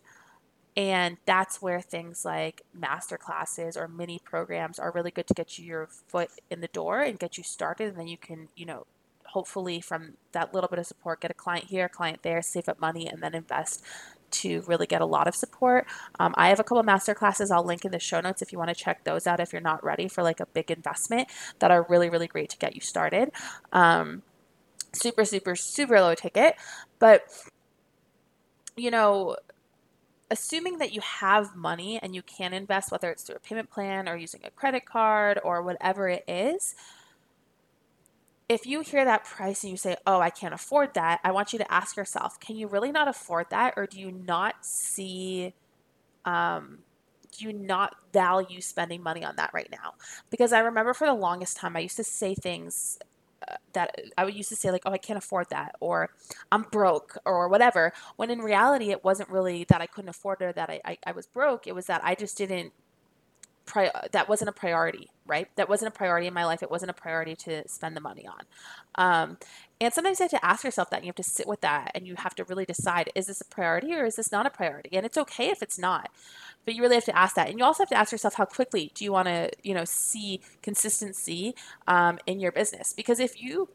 And 0.78 1.18
that's 1.26 1.62
where 1.62 1.82
things 1.82 2.24
like 2.24 2.62
master 2.74 3.18
classes 3.18 3.76
or 3.76 3.88
mini 3.88 4.20
programs 4.24 4.80
are 4.80 4.92
really 4.92 5.12
good 5.12 5.28
to 5.28 5.34
get 5.34 5.58
you 5.58 5.66
your 5.66 5.88
foot 5.88 6.30
in 6.50 6.62
the 6.62 6.68
door 6.70 7.02
and 7.02 7.20
get 7.20 7.38
you 7.38 7.44
started. 7.44 7.90
And 7.90 7.98
then 7.98 8.08
you 8.08 8.18
can 8.18 8.48
you 8.56 8.66
know 8.66 8.86
hopefully 9.26 9.82
from 9.82 10.14
that 10.32 10.54
little 10.54 10.70
bit 10.70 10.80
of 10.80 10.86
support 10.86 11.22
get 11.22 11.30
a 11.30 11.36
client 11.36 11.66
here 11.66 11.86
a 11.86 11.90
client 11.90 12.24
there 12.24 12.42
save 12.42 12.68
up 12.68 12.80
money 12.80 13.08
and 13.08 13.22
then 13.22 13.36
invest 13.36 13.84
to 14.32 14.62
really 14.68 14.86
get 14.86 15.02
a 15.02 15.06
lot 15.06 15.28
of 15.28 15.36
support. 15.36 15.88
Um, 16.20 16.34
i 16.38 16.50
have 16.50 16.60
a 16.60 16.64
couple 16.64 16.84
master 16.84 17.16
classes. 17.16 17.52
I'll 17.52 17.64
link 17.64 17.84
in 17.84 17.92
the 17.92 18.00
show 18.00 18.22
notes 18.22 18.42
if 18.42 18.52
you 18.52 18.60
want 18.60 18.70
to 18.70 18.76
check 18.76 19.04
those 19.04 19.28
out 19.28 19.40
if 19.40 19.52
you're 19.52 19.62
not 19.62 19.84
ready 19.84 20.08
for 20.08 20.24
like 20.24 20.40
a 20.40 20.46
big 20.46 20.72
investment 20.72 21.28
that 21.60 21.72
are 21.72 21.86
really 21.90 22.10
really 22.10 22.28
great 22.28 22.50
to 22.52 22.58
get 22.58 22.76
you 22.76 22.82
started. 22.82 23.32
Um, 23.74 24.22
super, 24.94 25.26
super, 25.26 25.56
super 25.56 26.00
low 26.02 26.16
ticket. 26.16 26.56
But, 27.00 27.24
you 28.76 28.92
know, 28.92 29.38
assuming 30.32 30.78
that 30.78 30.94
you 30.94 31.02
have 31.02 31.56
money 31.56 32.00
and 32.02 32.14
you 32.14 32.22
can 32.22 32.54
invest, 32.54 32.92
whether 32.92 33.10
it's 33.10 33.24
through 33.24 33.38
a 33.38 33.40
payment 33.40 33.70
plan 33.70 34.08
or 34.08 34.16
using 34.16 34.42
a 34.44 34.52
credit 34.52 34.86
card 34.86 35.40
or 35.44 35.62
whatever 35.62 36.08
it 36.10 36.24
is, 36.28 36.76
if 38.48 38.66
you 38.66 38.82
hear 38.82 39.06
that 39.06 39.24
price 39.24 39.64
and 39.64 39.72
you 39.72 39.78
say, 39.78 39.96
Oh, 40.08 40.20
I 40.20 40.30
can't 40.32 40.54
afford 40.54 40.94
that, 40.96 41.20
I 41.24 41.32
want 41.32 41.54
you 41.54 41.60
to 41.60 41.72
ask 41.72 41.96
yourself, 41.96 42.40
can 42.40 42.56
you 42.56 42.68
really 42.68 42.92
not 42.92 43.08
afford 43.08 43.48
that? 43.52 43.76
Or 43.78 43.86
do 43.86 44.00
you 44.00 44.12
not 44.12 44.66
see, 44.66 45.54
um, 46.26 46.80
do 47.32 47.46
you 47.46 47.54
not 47.54 47.96
value 48.12 48.60
spending 48.62 49.04
money 49.04 49.24
on 49.24 49.36
that 49.36 49.52
right 49.54 49.70
now? 49.72 49.94
Because 50.32 50.52
I 50.52 50.60
remember 50.60 50.94
for 50.94 51.06
the 51.06 51.14
longest 51.14 51.58
time, 51.58 51.76
I 51.76 51.82
used 51.82 51.98
to 51.98 52.04
say 52.04 52.34
things 52.34 52.98
that 53.74 53.96
I 54.18 54.26
would 54.26 54.36
used 54.36 54.50
to 54.50 54.56
say 54.56 54.72
like, 54.72 54.84
oh, 54.86 54.92
I 54.92 54.98
can't 54.98 55.18
afford 55.18 55.48
that, 55.52 55.76
or 55.80 56.12
I'm 56.52 56.64
broke, 56.64 57.18
or 57.26 57.50
whatever. 57.50 57.94
When 58.18 58.30
in 58.32 58.40
reality, 58.40 58.92
it 58.92 59.04
wasn't 59.04 59.30
really 59.30 59.66
that 59.70 59.82
I 59.82 59.88
couldn't 59.88 60.10
afford 60.10 60.42
it 60.42 60.46
or 60.46 60.54
that 60.54 60.70
I, 60.70 60.82
I, 60.86 60.98
I 61.08 61.12
was 61.14 61.28
broke. 61.28 61.68
It 61.68 61.76
was 61.76 61.88
that 61.88 62.02
I 62.04 62.16
just 62.16 62.38
didn't 62.38 62.74
pri- 63.66 63.92
that 64.12 64.30
wasn't 64.30 64.50
a 64.50 64.54
priority, 64.54 65.10
right? 65.30 65.48
That 65.56 65.70
wasn't 65.70 65.94
a 65.94 65.98
priority 65.98 66.28
in 66.28 66.34
my 66.34 66.46
life. 66.46 66.64
It 66.64 66.72
wasn't 66.72 66.92
a 66.92 66.94
priority 66.94 67.36
to 67.38 67.68
spend 67.68 67.96
the 67.96 68.02
money 68.02 68.28
on. 68.28 68.42
Um, 68.96 69.38
and 69.80 69.94
sometimes 69.94 70.20
you 70.20 70.26
have 70.26 70.32
to 70.32 70.46
ask 70.46 70.64
yourself 70.64 70.90
that. 70.90 70.98
And 70.98 71.06
you 71.06 71.10
have 71.10 71.16
to 71.16 71.24
sit 71.24 71.48
with 71.48 71.62
that, 71.62 71.92
and 71.96 72.06
you 72.08 72.16
have 72.18 72.36
to 72.36 72.44
really 72.46 72.66
decide: 72.66 73.10
is 73.16 73.28
this 73.28 73.42
a 73.42 73.46
priority 73.46 73.94
or 73.94 74.06
is 74.06 74.16
this 74.16 74.32
not 74.32 74.46
a 74.46 74.50
priority? 74.50 74.90
And 74.98 75.06
it's 75.06 75.18
okay 75.18 75.50
if 75.50 75.62
it's 75.62 75.80
not, 75.80 76.10
but 76.66 76.76
you 76.76 76.82
really 76.82 76.96
have 76.96 77.06
to 77.06 77.18
ask 77.18 77.36
that. 77.36 77.50
And 77.50 77.60
you 77.60 77.66
also 77.66 77.84
have 77.84 77.90
to 77.90 77.98
ask 77.98 78.12
yourself: 78.12 78.36
how 78.36 78.46
quickly 78.46 78.92
do 78.94 79.06
you 79.06 79.12
want 79.12 79.28
to, 79.28 79.52
you 79.64 79.74
know, 79.74 79.86
see 79.86 80.42
consistency 80.62 81.56
um, 81.88 82.20
in 82.26 82.40
your 82.40 82.52
business? 82.52 82.94
Because 82.94 83.20
if 83.20 83.42
you 83.42 83.70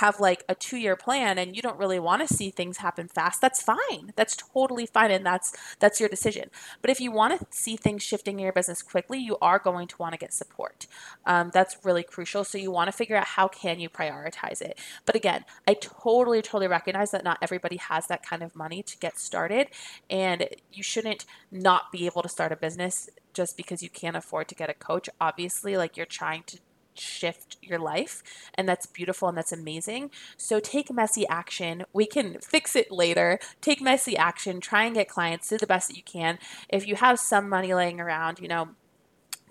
have 0.00 0.18
like 0.20 0.42
a 0.48 0.54
two 0.54 0.76
year 0.76 0.96
plan 0.96 1.38
and 1.38 1.54
you 1.54 1.62
don't 1.62 1.78
really 1.78 1.98
want 1.98 2.26
to 2.26 2.34
see 2.34 2.50
things 2.50 2.78
happen 2.78 3.08
fast 3.08 3.40
that's 3.40 3.62
fine. 3.62 4.12
That's 4.16 4.36
totally 4.36 4.86
fine 4.86 5.10
and 5.10 5.24
that's 5.24 5.54
that's 5.80 6.00
your 6.00 6.08
decision. 6.08 6.50
But 6.80 6.90
if 6.90 7.00
you 7.00 7.12
want 7.12 7.38
to 7.38 7.46
see 7.50 7.76
things 7.76 8.02
shifting 8.02 8.38
in 8.38 8.44
your 8.44 8.52
business 8.52 8.82
quickly 8.82 9.18
you 9.18 9.36
are 9.42 9.58
going 9.58 9.88
to 9.88 9.96
want 9.98 10.12
to 10.14 10.18
get 10.18 10.32
support. 10.32 10.86
Um, 11.26 11.50
that's 11.52 11.84
really 11.84 12.02
crucial. 12.02 12.44
So 12.44 12.56
you 12.58 12.70
want 12.70 12.88
to 12.88 12.92
figure 12.92 13.16
out 13.16 13.26
how 13.26 13.48
can 13.48 13.80
you 13.80 13.90
prioritize 13.90 14.62
it. 14.62 14.78
But 15.04 15.14
again 15.14 15.44
i 15.68 15.74
totally 15.74 16.40
totally 16.42 16.68
recognize 16.68 17.10
that 17.10 17.24
not 17.24 17.38
everybody 17.42 17.76
has 17.76 18.06
that 18.06 18.24
kind 18.24 18.42
of 18.42 18.56
money 18.56 18.82
to 18.82 18.96
get 18.98 19.18
started 19.18 19.68
and 20.08 20.48
you 20.72 20.82
shouldn't 20.82 21.24
not 21.50 21.92
be 21.92 22.06
able 22.06 22.22
to 22.22 22.28
start 22.28 22.52
a 22.52 22.56
business 22.56 23.10
just 23.34 23.56
because 23.56 23.82
you 23.82 23.90
can't 23.90 24.16
afford 24.16 24.48
to 24.48 24.54
get 24.54 24.70
a 24.70 24.74
coach. 24.74 25.08
Obviously 25.20 25.76
like 25.76 25.96
you're 25.96 26.06
trying 26.06 26.42
to 26.44 26.58
shift 26.94 27.56
your 27.62 27.78
life 27.78 28.22
and 28.54 28.68
that's 28.68 28.86
beautiful 28.86 29.28
and 29.28 29.36
that's 29.36 29.52
amazing. 29.52 30.10
So 30.36 30.60
take 30.60 30.92
messy 30.92 31.26
action. 31.26 31.84
We 31.92 32.06
can 32.06 32.38
fix 32.40 32.76
it 32.76 32.90
later. 32.90 33.38
Take 33.60 33.80
messy 33.80 34.16
action. 34.16 34.60
Try 34.60 34.84
and 34.84 34.94
get 34.94 35.08
clients 35.08 35.48
do 35.48 35.58
the 35.58 35.66
best 35.66 35.88
that 35.88 35.96
you 35.96 36.02
can. 36.02 36.38
If 36.68 36.86
you 36.86 36.96
have 36.96 37.18
some 37.18 37.48
money 37.48 37.74
laying 37.74 38.00
around 38.00 38.38
you 38.40 38.48
know 38.48 38.70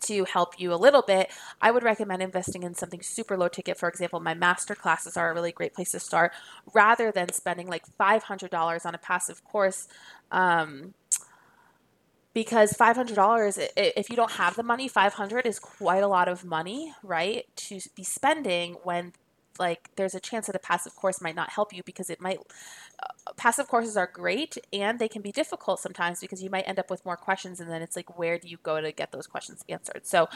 to 0.01 0.25
help 0.25 0.59
you 0.59 0.73
a 0.73 0.75
little 0.75 1.03
bit, 1.03 1.31
I 1.61 1.71
would 1.71 1.83
recommend 1.83 2.21
investing 2.21 2.63
in 2.63 2.73
something 2.73 3.01
super 3.01 3.37
low 3.37 3.47
ticket. 3.47 3.77
For 3.77 3.87
example, 3.87 4.19
my 4.19 4.33
master 4.33 4.75
classes 4.75 5.15
are 5.15 5.31
a 5.31 5.33
really 5.33 5.51
great 5.51 5.73
place 5.73 5.91
to 5.91 5.99
start. 5.99 6.31
Rather 6.73 7.11
than 7.11 7.31
spending 7.31 7.67
like 7.67 7.83
$500 7.99 8.85
on 8.85 8.95
a 8.95 8.97
passive 8.97 9.43
course. 9.43 9.87
Um, 10.31 10.93
because 12.33 12.73
$500 12.73 13.69
if 13.75 14.09
you 14.09 14.15
don't 14.15 14.31
have 14.31 14.55
the 14.55 14.63
money 14.63 14.87
500 14.87 15.45
is 15.45 15.59
quite 15.59 16.03
a 16.03 16.07
lot 16.07 16.27
of 16.27 16.45
money 16.45 16.93
right 17.03 17.45
to 17.55 17.79
be 17.95 18.03
spending 18.03 18.75
when 18.83 19.13
like 19.59 19.89
there's 19.95 20.15
a 20.15 20.19
chance 20.19 20.47
that 20.47 20.55
a 20.55 20.59
passive 20.59 20.95
course 20.95 21.21
might 21.21 21.35
not 21.35 21.49
help 21.49 21.73
you 21.73 21.83
because 21.83 22.09
it 22.09 22.21
might 22.21 22.39
uh, 23.01 23.33
passive 23.37 23.67
courses 23.67 23.97
are 23.97 24.09
great 24.11 24.57
and 24.73 24.99
they 24.99 25.07
can 25.07 25.21
be 25.21 25.31
difficult 25.31 25.79
sometimes 25.79 26.19
because 26.19 26.41
you 26.41 26.49
might 26.49 26.67
end 26.67 26.79
up 26.79 26.89
with 26.89 27.05
more 27.05 27.17
questions 27.17 27.59
and 27.59 27.69
then 27.69 27.81
it's 27.81 27.95
like 27.95 28.17
where 28.17 28.37
do 28.37 28.47
you 28.47 28.57
go 28.63 28.81
to 28.81 28.91
get 28.91 29.11
those 29.11 29.27
questions 29.27 29.63
answered? 29.69 30.05
So 30.05 30.27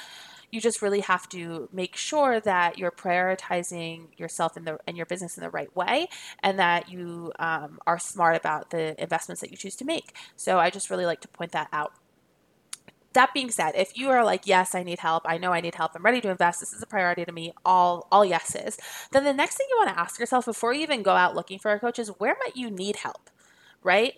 you 0.52 0.62
just 0.62 0.82
really 0.82 1.02
have 1.02 1.28
to 1.30 1.70
make 1.74 1.96
sure 1.96 2.40
that 2.42 2.78
you're 2.78 2.92
prioritizing 2.92 4.08
yourself 4.18 4.58
in 4.58 4.66
the 4.66 4.80
and 4.88 4.96
your 4.98 5.06
business 5.06 5.38
in 5.38 5.44
the 5.44 5.50
right 5.50 5.74
way 5.76 6.08
and 6.44 6.60
that 6.60 6.90
you 6.90 7.32
um, 7.40 7.80
are 7.88 8.00
smart 8.00 8.36
about 8.36 8.70
the 8.70 9.02
investments 9.02 9.42
that 9.42 9.52
you 9.52 9.58
choose 9.58 9.76
to 9.78 9.86
make. 9.86 10.16
So 10.36 10.60
i 10.60 10.70
just 10.70 10.90
really 10.90 11.06
like 11.06 11.22
to 11.22 11.28
point 11.28 11.52
that 11.52 11.68
out 11.74 11.94
that 13.16 13.34
being 13.34 13.50
said, 13.50 13.74
if 13.76 13.98
you 13.98 14.10
are 14.10 14.24
like, 14.24 14.48
yes, 14.48 14.76
I 14.76 14.84
need 14.84 15.00
help, 15.00 15.24
I 15.26 15.38
know 15.38 15.52
I 15.52 15.62
need 15.62 15.76
help, 15.76 15.92
I'm 15.96 16.04
ready 16.04 16.22
to 16.22 16.30
invest, 16.30 16.60
this 16.60 16.74
is 16.74 16.82
a 16.82 16.88
priority 16.88 17.26
to 17.26 17.32
me, 17.32 17.54
all 17.66 18.08
all 18.12 18.24
yeses, 18.24 18.78
then 19.12 19.24
the 19.24 19.34
next 19.34 19.58
thing 19.58 19.68
you 19.70 19.78
want 19.78 19.90
to 19.90 20.00
ask 20.00 20.20
yourself 20.20 20.46
before 20.46 20.74
you 20.74 20.82
even 20.82 21.04
go 21.04 21.16
out 21.16 21.36
looking 21.36 21.60
for 21.60 21.72
a 21.72 21.80
coach 21.80 22.00
is 22.00 22.10
where 22.20 22.36
might 22.40 22.56
you 22.56 22.70
need 22.70 22.98
help? 22.98 23.30
Right? 23.84 24.14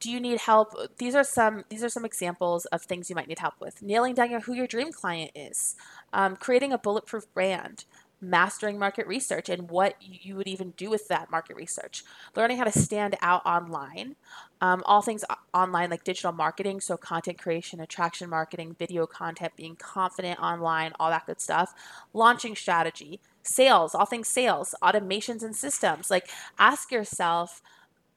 Do 0.00 0.10
you 0.10 0.20
need 0.20 0.40
help? 0.40 0.74
These 0.98 1.14
are 1.14 1.24
some 1.24 1.64
these 1.70 1.82
are 1.82 1.88
some 1.88 2.04
examples 2.04 2.66
of 2.66 2.82
things 2.82 3.08
you 3.08 3.16
might 3.16 3.28
need 3.28 3.38
help 3.38 3.54
with. 3.60 3.82
Nailing 3.82 4.14
down 4.14 4.30
who 4.40 4.54
your 4.54 4.66
dream 4.66 4.92
client 4.92 5.30
is, 5.34 5.76
um, 6.12 6.36
creating 6.36 6.72
a 6.72 6.78
bulletproof 6.78 7.32
brand, 7.32 7.84
mastering 8.20 8.78
market 8.78 9.06
research 9.06 9.48
and 9.48 9.70
what 9.70 9.94
you 10.00 10.36
would 10.36 10.48
even 10.48 10.70
do 10.72 10.88
with 10.90 11.08
that 11.08 11.30
market 11.30 11.56
research, 11.56 12.02
learning 12.34 12.56
how 12.56 12.64
to 12.64 12.72
stand 12.72 13.16
out 13.20 13.44
online, 13.44 14.16
um, 14.60 14.82
all 14.86 15.02
things 15.02 15.24
online 15.52 15.90
like 15.90 16.04
digital 16.04 16.32
marketing, 16.32 16.80
so 16.80 16.96
content 16.96 17.38
creation, 17.38 17.80
attraction 17.80 18.28
marketing, 18.30 18.74
video 18.78 19.06
content, 19.06 19.52
being 19.56 19.76
confident 19.76 20.40
online, 20.40 20.92
all 20.98 21.10
that 21.10 21.26
good 21.26 21.40
stuff, 21.40 21.74
launching 22.12 22.56
strategy, 22.56 23.20
sales, 23.42 23.94
all 23.94 24.06
things 24.06 24.28
sales, 24.28 24.74
automations 24.82 25.42
and 25.42 25.54
systems. 25.54 26.10
Like 26.10 26.28
ask 26.58 26.90
yourself, 26.90 27.60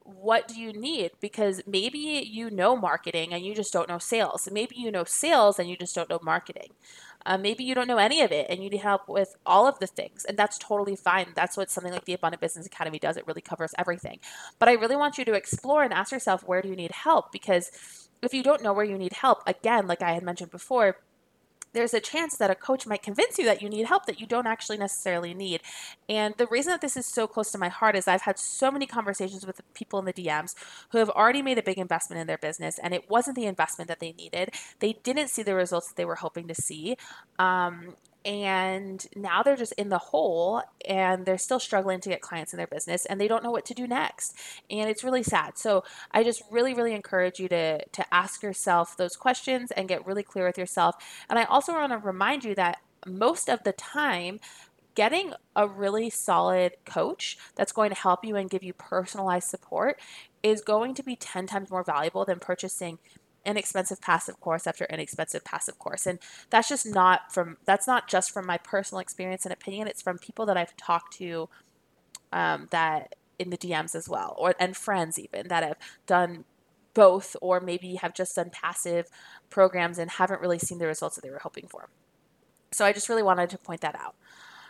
what 0.04 0.48
do 0.48 0.60
you 0.60 0.74
need? 0.74 1.12
Because 1.20 1.62
maybe 1.68 2.00
you 2.00 2.50
know 2.50 2.76
marketing 2.76 3.34
and 3.34 3.46
you 3.46 3.54
just 3.54 3.72
don't 3.74 3.90
know 3.90 4.00
sales. 4.00 4.50
Maybe 4.52 4.76
you 4.76 4.92
know 4.92 5.04
sales 5.04 5.60
and 5.60 5.70
you 5.70 5.78
just 5.78 5.94
don't 5.94 6.10
know 6.10 6.20
marketing. 6.24 6.70
Uh, 7.26 7.38
maybe 7.38 7.64
you 7.64 7.76
don't 7.76 7.88
know 7.88 7.98
any 7.98 8.22
of 8.22 8.32
it 8.32 8.48
and 8.50 8.64
you 8.64 8.70
need 8.70 8.82
help 8.82 9.08
with 9.08 9.36
all 9.46 9.68
of 9.68 9.80
the 9.80 9.88
things, 9.88 10.26
and 10.26 10.38
that's 10.38 10.58
totally 10.58 10.96
fine. 10.96 11.28
That's 11.36 11.58
what 11.58 11.70
something 11.70 11.94
like 11.94 12.06
the 12.06 12.14
Abundant 12.14 12.42
Business 12.42 12.66
Academy 12.66 13.00
does. 13.00 13.18
It 13.18 13.28
really 13.28 13.42
covers 13.42 13.74
everything. 13.78 14.20
But 14.58 14.70
I 14.70 14.74
really 14.74 14.96
want 14.96 15.18
you 15.18 15.26
to 15.26 15.34
explore 15.34 15.84
and 15.84 15.94
ask 15.94 16.12
yourself, 16.12 16.44
where 16.48 16.62
do 16.62 16.70
you 16.70 16.76
need 16.76 16.92
help? 16.92 17.32
Because 17.32 17.72
if 18.22 18.34
you 18.34 18.44
don't 18.44 18.64
know 18.64 18.74
where 18.74 18.86
you 18.86 18.98
need 18.98 19.14
help, 19.14 19.44
again, 19.46 19.88
like 19.88 20.02
I 20.02 20.14
had 20.14 20.24
mentioned 20.24 20.52
before, 20.52 20.98
there's 21.74 21.94
a 21.94 22.00
chance 22.00 22.38
that 22.38 22.50
a 22.50 22.56
coach 22.56 22.88
might 22.88 23.04
convince 23.04 23.38
you 23.38 23.46
that 23.46 23.62
you 23.62 23.70
need 23.70 23.86
help 23.86 24.06
that 24.06 24.20
you 24.20 24.28
don't 24.28 24.48
actually 24.48 24.78
necessarily 24.78 25.34
need. 25.34 25.62
And 26.08 26.34
the 26.38 26.48
reason 26.48 26.72
that 26.72 26.82
this 26.82 26.98
is 26.98 27.06
so 27.06 27.28
close 27.28 27.52
to 27.52 27.58
my 27.58 27.70
heart 27.70 27.96
is 27.96 28.08
I've 28.08 28.24
had 28.24 28.40
so 28.40 28.72
many 28.72 28.86
conversations 28.86 29.46
with 29.46 29.62
people 29.74 30.00
in 30.00 30.06
the 30.06 30.14
DMs 30.14 30.56
who 30.92 30.98
have 30.98 31.10
already 31.10 31.42
made 31.42 31.58
a 31.58 31.64
big 31.64 31.78
investment 31.78 32.20
in 32.20 32.28
their 32.28 32.38
business 32.38 32.80
and 32.80 32.94
it 32.94 33.10
wasn't 33.10 33.36
the 33.36 33.46
investment 33.46 33.88
that 33.88 34.00
they 34.00 34.14
needed. 34.14 34.52
They 34.80 34.94
didn't 35.04 35.30
see 35.30 35.44
the 35.44 35.56
results 35.56 35.90
that 35.90 35.96
they 35.96 36.06
were 36.06 36.16
hoping 36.16 36.48
to 36.48 36.56
see. 36.56 36.98
Um, 37.38 37.96
and 38.26 39.06
now 39.16 39.42
they're 39.44 39.56
just 39.56 39.74
in 39.74 39.90
the 39.90 39.98
hole 39.98 40.62
and 40.88 41.26
they're 41.26 41.38
still 41.38 41.60
struggling 41.60 42.02
to 42.02 42.10
get 42.10 42.22
clients 42.22 42.54
in 42.54 42.58
their 42.58 42.68
business 42.68 43.06
and 43.06 43.20
they 43.20 43.28
don't 43.28 43.44
know 43.44 43.52
what 43.52 43.66
to 43.66 43.74
do 43.74 43.88
next. 43.88 44.36
And 44.70 44.90
it's 44.90 45.04
really 45.04 45.24
sad. 45.24 45.58
So 45.58 45.84
i 46.12 46.24
just 46.24 46.44
really 46.52 46.74
really 46.74 46.94
encourage 46.94 47.40
you 47.40 47.48
to 47.50 47.86
to 47.86 48.14
ask 48.14 48.44
yourself 48.44 48.98
those 48.98 49.16
questions 49.16 49.72
and 49.72 49.88
get 49.88 50.06
really 50.06 50.24
clear 50.24 50.46
with 50.46 50.58
yourself. 50.58 50.96
And 51.30 51.40
i 51.40 51.44
also 51.46 51.74
want 51.74 51.92
to 51.92 51.98
remind 51.98 52.44
you 52.44 52.56
that 52.56 52.80
most 53.06 53.50
of 53.50 53.64
the 53.64 53.72
time 53.72 54.40
getting 54.96 55.34
a 55.56 55.68
really 55.68 56.10
solid 56.10 56.74
coach 56.86 57.38
that's 57.56 57.72
going 57.72 57.90
to 57.90 57.96
help 57.96 58.26
you 58.26 58.36
and 58.36 58.50
give 58.50 58.64
you 58.64 58.74
personalized 58.74 59.48
support 59.48 59.98
is 60.44 60.62
going 60.62 60.94
to 60.94 61.04
be 61.04 61.16
10 61.16 61.48
times 61.48 61.70
more 61.70 61.84
valuable 61.84 62.26
than 62.26 62.40
purchasing 62.40 62.98
inexpensive 63.46 64.02
passive 64.02 64.40
course 64.40 64.68
after 64.68 64.86
inexpensive 64.86 65.44
passive 65.44 65.80
course. 65.80 66.06
And 66.06 66.20
that's 66.50 66.70
just 66.70 66.86
not 66.86 67.32
from 67.32 67.58
that's 67.66 67.88
not 67.88 68.08
just 68.08 68.32
from 68.32 68.46
my 68.46 68.58
personal 68.58 69.00
experience 69.00 69.46
and 69.46 69.54
opinion. 69.54 69.88
It's 69.88 70.02
from 70.02 70.18
people 70.18 70.46
that 70.46 70.58
i've 70.58 70.76
talked 70.78 71.14
to 71.18 71.50
um, 72.32 72.68
that 72.72 73.16
in 73.40 73.50
the 73.50 73.58
dms 73.58 73.96
as 73.96 74.08
well 74.10 74.36
or 74.38 74.54
and 74.60 74.76
friends 74.76 75.18
even 75.18 75.48
that 75.48 75.64
have 75.64 75.78
done 76.06 76.44
both 76.94 77.36
or 77.42 77.60
maybe 77.60 77.96
have 77.96 78.14
just 78.14 78.36
done 78.36 78.50
passive 78.50 79.08
programs 79.50 79.98
and 79.98 80.12
haven't 80.12 80.42
really 80.42 80.60
seen 80.60 80.80
the 80.80 80.88
results 80.88 81.16
that 81.16 81.22
they 81.22 81.30
were 81.30 81.40
hoping 81.40 81.68
for. 81.68 81.90
So 82.72 82.86
i 82.86 82.94
just 82.94 83.10
really 83.10 83.24
wanted 83.24 83.50
to 83.52 83.58
point 83.58 83.82
that 83.82 83.96
out. 83.96 84.16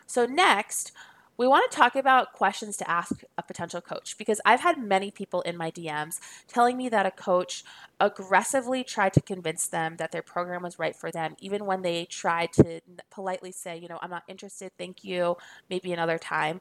So 0.05 0.25
next 0.25 0.91
we 1.39 1.47
want 1.47 1.71
to 1.71 1.77
talk 1.77 1.95
about 1.95 2.33
questions 2.33 2.75
to 2.75 2.91
ask 2.91 3.23
a 3.37 3.41
potential 3.41 3.79
coach 3.79 4.17
because 4.17 4.41
I've 4.43 4.59
had 4.59 4.77
many 4.77 5.09
people 5.09 5.39
in 5.43 5.55
my 5.55 5.71
DMs 5.71 6.19
telling 6.49 6.75
me 6.75 6.89
that 6.89 7.05
a 7.05 7.11
coach 7.11 7.63
aggressively 7.97 8.83
tried 8.83 9.13
to 9.13 9.21
convince 9.21 9.65
them 9.65 9.95
that 9.99 10.11
their 10.11 10.21
program 10.21 10.63
was 10.63 10.77
right 10.77 10.93
for 10.93 11.11
them, 11.11 11.37
even 11.39 11.65
when 11.65 11.81
they 11.81 12.03
tried 12.03 12.51
to 12.53 12.81
politely 13.09 13.53
say, 13.53 13.77
you 13.77 13.87
know, 13.87 13.99
I'm 14.01 14.09
not 14.09 14.23
interested, 14.27 14.73
thank 14.77 15.05
you, 15.05 15.37
maybe 15.69 15.93
another 15.93 16.17
time. 16.17 16.59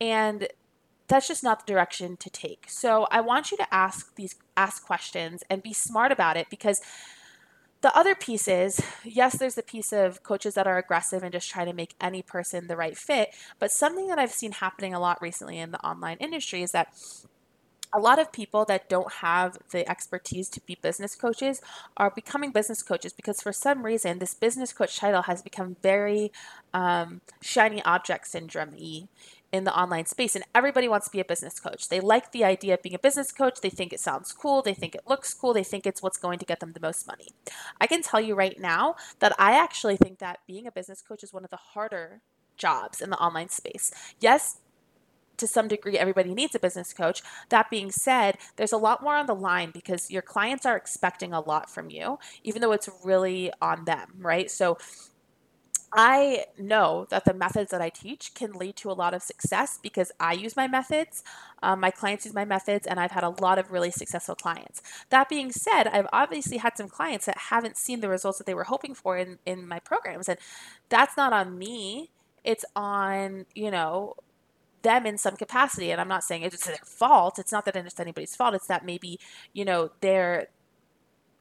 And 0.00 0.46
that's 1.08 1.26
just 1.26 1.42
not 1.42 1.66
the 1.66 1.72
direction 1.72 2.16
to 2.18 2.30
take. 2.30 2.66
So 2.68 3.08
I 3.10 3.20
want 3.22 3.50
you 3.50 3.56
to 3.56 3.74
ask 3.74 4.14
these 4.14 4.36
ask 4.56 4.86
questions 4.86 5.42
and 5.50 5.64
be 5.64 5.72
smart 5.72 6.12
about 6.12 6.36
it 6.36 6.48
because 6.48 6.80
the 7.82 7.96
other 7.96 8.14
piece 8.14 8.48
is 8.48 8.80
yes, 9.04 9.36
there's 9.36 9.56
the 9.56 9.62
piece 9.62 9.92
of 9.92 10.22
coaches 10.22 10.54
that 10.54 10.66
are 10.66 10.78
aggressive 10.78 11.22
and 11.22 11.32
just 11.32 11.50
try 11.50 11.64
to 11.64 11.72
make 11.72 11.94
any 12.00 12.22
person 12.22 12.68
the 12.68 12.76
right 12.76 12.96
fit. 12.96 13.30
But 13.58 13.70
something 13.70 14.06
that 14.08 14.18
I've 14.18 14.32
seen 14.32 14.52
happening 14.52 14.94
a 14.94 15.00
lot 15.00 15.20
recently 15.20 15.58
in 15.58 15.72
the 15.72 15.84
online 15.84 16.16
industry 16.18 16.62
is 16.62 16.70
that 16.70 16.88
a 17.92 18.00
lot 18.00 18.18
of 18.18 18.32
people 18.32 18.64
that 18.66 18.88
don't 18.88 19.12
have 19.14 19.58
the 19.72 19.88
expertise 19.88 20.48
to 20.50 20.60
be 20.62 20.76
business 20.82 21.14
coaches 21.14 21.60
are 21.96 22.10
becoming 22.10 22.50
business 22.50 22.82
coaches 22.82 23.12
because 23.12 23.40
for 23.42 23.52
some 23.52 23.84
reason 23.84 24.18
this 24.18 24.34
business 24.34 24.72
coach 24.72 24.96
title 24.98 25.22
has 25.22 25.42
become 25.42 25.76
very 25.82 26.32
um, 26.74 27.20
shiny 27.40 27.82
object 27.84 28.26
syndrome 28.28 28.74
in 29.52 29.64
the 29.64 29.78
online 29.78 30.06
space 30.06 30.34
and 30.34 30.44
everybody 30.54 30.88
wants 30.88 31.06
to 31.06 31.12
be 31.12 31.20
a 31.20 31.24
business 31.24 31.60
coach. 31.60 31.88
They 31.88 32.00
like 32.00 32.32
the 32.32 32.44
idea 32.44 32.74
of 32.74 32.82
being 32.82 32.94
a 32.94 32.98
business 32.98 33.32
coach. 33.32 33.60
They 33.60 33.70
think 33.70 33.92
it 33.92 34.00
sounds 34.00 34.32
cool. 34.32 34.62
They 34.62 34.74
think 34.74 34.94
it 34.94 35.02
looks 35.06 35.34
cool. 35.34 35.52
They 35.52 35.64
think 35.64 35.86
it's 35.86 36.02
what's 36.02 36.18
going 36.18 36.38
to 36.38 36.46
get 36.46 36.60
them 36.60 36.72
the 36.72 36.80
most 36.80 37.06
money. 37.06 37.28
I 37.80 37.86
can 37.86 38.02
tell 38.02 38.20
you 38.20 38.34
right 38.34 38.58
now 38.58 38.96
that 39.20 39.34
I 39.38 39.52
actually 39.52 39.96
think 39.96 40.18
that 40.20 40.40
being 40.46 40.66
a 40.66 40.72
business 40.72 41.02
coach 41.02 41.22
is 41.22 41.32
one 41.32 41.44
of 41.44 41.50
the 41.50 41.58
harder 41.58 42.22
jobs 42.56 43.00
in 43.00 43.10
the 43.10 43.18
online 43.18 43.50
space. 43.50 43.92
Yes, 44.20 44.58
to 45.36 45.46
some 45.46 45.68
degree, 45.68 45.98
everybody 45.98 46.34
needs 46.34 46.54
a 46.54 46.58
business 46.58 46.92
coach. 46.92 47.22
That 47.48 47.70
being 47.70 47.90
said, 47.90 48.38
there's 48.56 48.72
a 48.72 48.78
lot 48.78 49.02
more 49.02 49.16
on 49.16 49.26
the 49.26 49.34
line 49.34 49.70
because 49.72 50.10
your 50.10 50.22
clients 50.22 50.66
are 50.66 50.76
expecting 50.76 51.32
a 51.32 51.40
lot 51.40 51.70
from 51.70 51.90
you, 51.90 52.18
even 52.42 52.60
though 52.60 52.72
it's 52.72 52.88
really 53.04 53.52
on 53.60 53.84
them, 53.84 54.08
right? 54.18 54.50
So 54.50 54.78
I 55.94 56.46
know 56.58 57.06
that 57.10 57.26
the 57.26 57.34
methods 57.34 57.70
that 57.70 57.82
I 57.82 57.90
teach 57.90 58.32
can 58.34 58.52
lead 58.52 58.76
to 58.76 58.90
a 58.90 58.94
lot 58.94 59.12
of 59.12 59.22
success 59.22 59.78
because 59.82 60.10
I 60.18 60.32
use 60.32 60.56
my 60.56 60.66
methods, 60.66 61.22
um, 61.62 61.80
my 61.80 61.90
clients 61.90 62.24
use 62.24 62.34
my 62.34 62.46
methods, 62.46 62.86
and 62.86 62.98
I've 62.98 63.10
had 63.10 63.24
a 63.24 63.34
lot 63.42 63.58
of 63.58 63.70
really 63.70 63.90
successful 63.90 64.34
clients. 64.34 64.80
That 65.10 65.28
being 65.28 65.52
said, 65.52 65.88
I've 65.88 66.08
obviously 66.10 66.56
had 66.56 66.78
some 66.78 66.88
clients 66.88 67.26
that 67.26 67.36
haven't 67.36 67.76
seen 67.76 68.00
the 68.00 68.08
results 68.08 68.38
that 68.38 68.46
they 68.46 68.54
were 68.54 68.64
hoping 68.64 68.94
for 68.94 69.18
in, 69.18 69.38
in 69.44 69.68
my 69.68 69.80
programs, 69.80 70.30
and 70.30 70.38
that's 70.88 71.16
not 71.16 71.34
on 71.34 71.58
me. 71.58 72.10
It's 72.42 72.64
on, 72.74 73.44
you 73.54 73.70
know, 73.70 74.16
them 74.82 75.06
in 75.06 75.18
some 75.18 75.36
capacity. 75.36 75.90
And 75.90 76.00
I'm 76.00 76.08
not 76.08 76.24
saying 76.24 76.42
it's 76.42 76.66
their 76.66 76.76
fault. 76.84 77.38
It's 77.38 77.52
not 77.52 77.64
that 77.64 77.76
it's 77.76 78.00
anybody's 78.00 78.36
fault. 78.36 78.54
It's 78.54 78.66
that 78.66 78.84
maybe, 78.84 79.18
you 79.52 79.64
know, 79.64 79.90
they're 80.00 80.48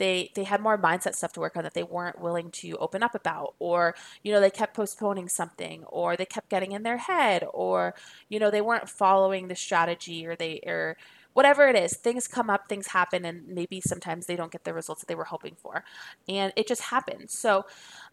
they 0.02 0.32
they 0.34 0.44
had 0.44 0.60
more 0.60 0.80
mindset 0.80 1.14
stuff 1.14 1.32
to 1.32 1.40
work 1.40 1.56
on 1.56 1.64
that 1.64 1.76
they 1.76 1.84
weren't 1.84 2.20
willing 2.20 2.50
to 2.50 2.76
open 2.78 3.04
up 3.04 3.14
about 3.14 3.54
or 3.60 3.94
you 4.24 4.34
know 4.34 4.42
they 4.42 4.50
kept 4.50 4.76
postponing 4.76 5.30
something 5.30 5.84
or 5.84 6.18
they 6.18 6.26
kept 6.26 6.50
getting 6.50 6.72
in 6.72 6.82
their 6.82 6.98
head 6.98 7.46
or 7.54 7.94
you 8.28 8.40
know 8.40 8.50
they 8.50 8.62
weren't 8.62 8.90
following 8.90 9.48
the 9.48 9.56
strategy 9.56 10.26
or 10.26 10.36
they 10.36 10.60
or 10.66 10.98
whatever 11.34 11.68
it 11.68 11.76
is 11.76 11.96
things 11.96 12.28
come 12.28 12.50
up 12.50 12.68
things 12.68 12.88
happen 12.88 13.24
and 13.26 13.48
maybe 13.48 13.80
sometimes 13.80 14.26
they 14.26 14.36
don't 14.36 14.52
get 14.52 14.64
the 14.64 14.74
results 14.74 15.02
that 15.02 15.08
they 15.08 15.14
were 15.14 15.24
hoping 15.26 15.56
for 15.56 15.84
and 16.28 16.52
it 16.56 16.68
just 16.68 16.82
happens 16.82 17.38
so 17.38 17.64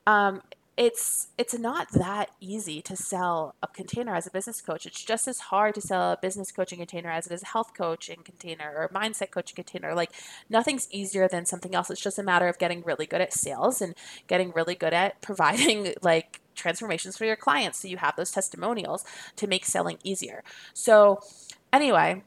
um, 0.06 0.42
it's 0.78 1.26
it's 1.36 1.58
not 1.58 1.90
that 1.90 2.30
easy 2.40 2.80
to 2.82 2.94
sell 2.94 3.56
a 3.60 3.66
container 3.66 4.14
as 4.14 4.28
a 4.28 4.30
business 4.30 4.60
coach. 4.60 4.86
It's 4.86 5.04
just 5.04 5.26
as 5.26 5.40
hard 5.40 5.74
to 5.74 5.80
sell 5.80 6.12
a 6.12 6.18
business 6.22 6.52
coaching 6.52 6.78
container 6.78 7.10
as 7.10 7.26
it 7.26 7.32
is 7.32 7.42
a 7.42 7.46
health 7.46 7.72
coaching 7.76 8.20
container 8.24 8.72
or 8.76 8.88
mindset 8.94 9.32
coaching 9.32 9.56
container. 9.56 9.92
Like 9.92 10.12
nothing's 10.48 10.86
easier 10.92 11.26
than 11.26 11.46
something 11.46 11.74
else. 11.74 11.90
It's 11.90 12.00
just 12.00 12.20
a 12.20 12.22
matter 12.22 12.46
of 12.46 12.58
getting 12.58 12.82
really 12.84 13.06
good 13.06 13.20
at 13.20 13.32
sales 13.32 13.82
and 13.82 13.92
getting 14.28 14.52
really 14.52 14.76
good 14.76 14.94
at 14.94 15.20
providing 15.20 15.94
like 16.00 16.40
transformations 16.54 17.16
for 17.16 17.24
your 17.24 17.36
clients 17.36 17.80
so 17.80 17.88
you 17.88 17.96
have 17.96 18.14
those 18.14 18.30
testimonials 18.30 19.04
to 19.34 19.48
make 19.48 19.64
selling 19.64 19.98
easier. 20.04 20.44
So 20.74 21.18
anyway, 21.72 22.22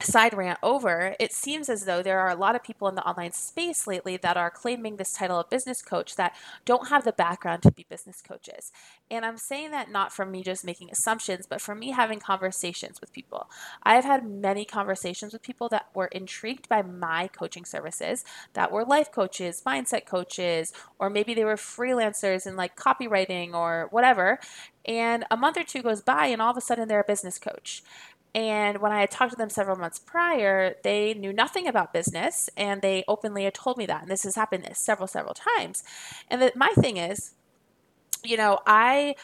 side 0.00 0.34
rant 0.34 0.58
over, 0.62 1.16
it 1.18 1.32
seems 1.32 1.68
as 1.68 1.84
though 1.84 2.02
there 2.02 2.20
are 2.20 2.30
a 2.30 2.36
lot 2.36 2.54
of 2.54 2.62
people 2.62 2.88
in 2.88 2.94
the 2.94 3.06
online 3.06 3.32
space 3.32 3.86
lately 3.86 4.16
that 4.18 4.36
are 4.36 4.50
claiming 4.50 4.96
this 4.96 5.12
title 5.12 5.40
of 5.40 5.50
business 5.50 5.82
coach 5.82 6.16
that 6.16 6.34
don't 6.64 6.88
have 6.88 7.04
the 7.04 7.12
background 7.12 7.62
to 7.62 7.72
be 7.72 7.86
business 7.88 8.22
coaches. 8.26 8.72
And 9.10 9.24
I'm 9.24 9.38
saying 9.38 9.70
that 9.70 9.90
not 9.90 10.12
from 10.12 10.30
me 10.30 10.42
just 10.42 10.64
making 10.64 10.90
assumptions, 10.90 11.46
but 11.46 11.60
from 11.60 11.78
me 11.78 11.92
having 11.92 12.18
conversations 12.18 13.00
with 13.00 13.12
people. 13.12 13.48
I've 13.82 14.04
had 14.04 14.28
many 14.28 14.64
conversations 14.64 15.32
with 15.32 15.42
people 15.42 15.68
that 15.70 15.86
were 15.94 16.06
intrigued 16.06 16.68
by 16.68 16.82
my 16.82 17.28
coaching 17.28 17.64
services, 17.64 18.24
that 18.52 18.72
were 18.72 18.84
life 18.84 19.10
coaches, 19.10 19.62
mindset 19.64 20.04
coaches, 20.06 20.72
or 20.98 21.08
maybe 21.08 21.34
they 21.34 21.44
were 21.44 21.56
freelancers 21.56 22.46
in 22.46 22.56
like 22.56 22.76
copywriting 22.76 23.54
or 23.54 23.88
whatever. 23.90 24.40
And 24.84 25.24
a 25.30 25.36
month 25.36 25.56
or 25.56 25.64
two 25.64 25.82
goes 25.82 26.00
by, 26.00 26.26
and 26.26 26.40
all 26.40 26.52
of 26.52 26.56
a 26.56 26.60
sudden 26.60 26.86
they're 26.86 27.00
a 27.00 27.04
business 27.04 27.38
coach. 27.38 27.82
And 28.36 28.82
when 28.82 28.92
I 28.92 29.00
had 29.00 29.10
talked 29.10 29.30
to 29.30 29.36
them 29.36 29.48
several 29.48 29.78
months 29.78 29.98
prior, 29.98 30.76
they 30.84 31.14
knew 31.14 31.32
nothing 31.32 31.66
about 31.66 31.94
business 31.94 32.50
and 32.54 32.82
they 32.82 33.02
openly 33.08 33.44
had 33.44 33.54
told 33.54 33.78
me 33.78 33.86
that. 33.86 34.02
And 34.02 34.10
this 34.10 34.24
has 34.24 34.34
happened 34.34 34.68
several, 34.74 35.08
several 35.08 35.32
times. 35.32 35.82
And 36.28 36.52
my 36.54 36.68
thing 36.78 36.98
is, 36.98 37.32
you 38.22 38.36
know, 38.36 38.58
I 38.66 39.14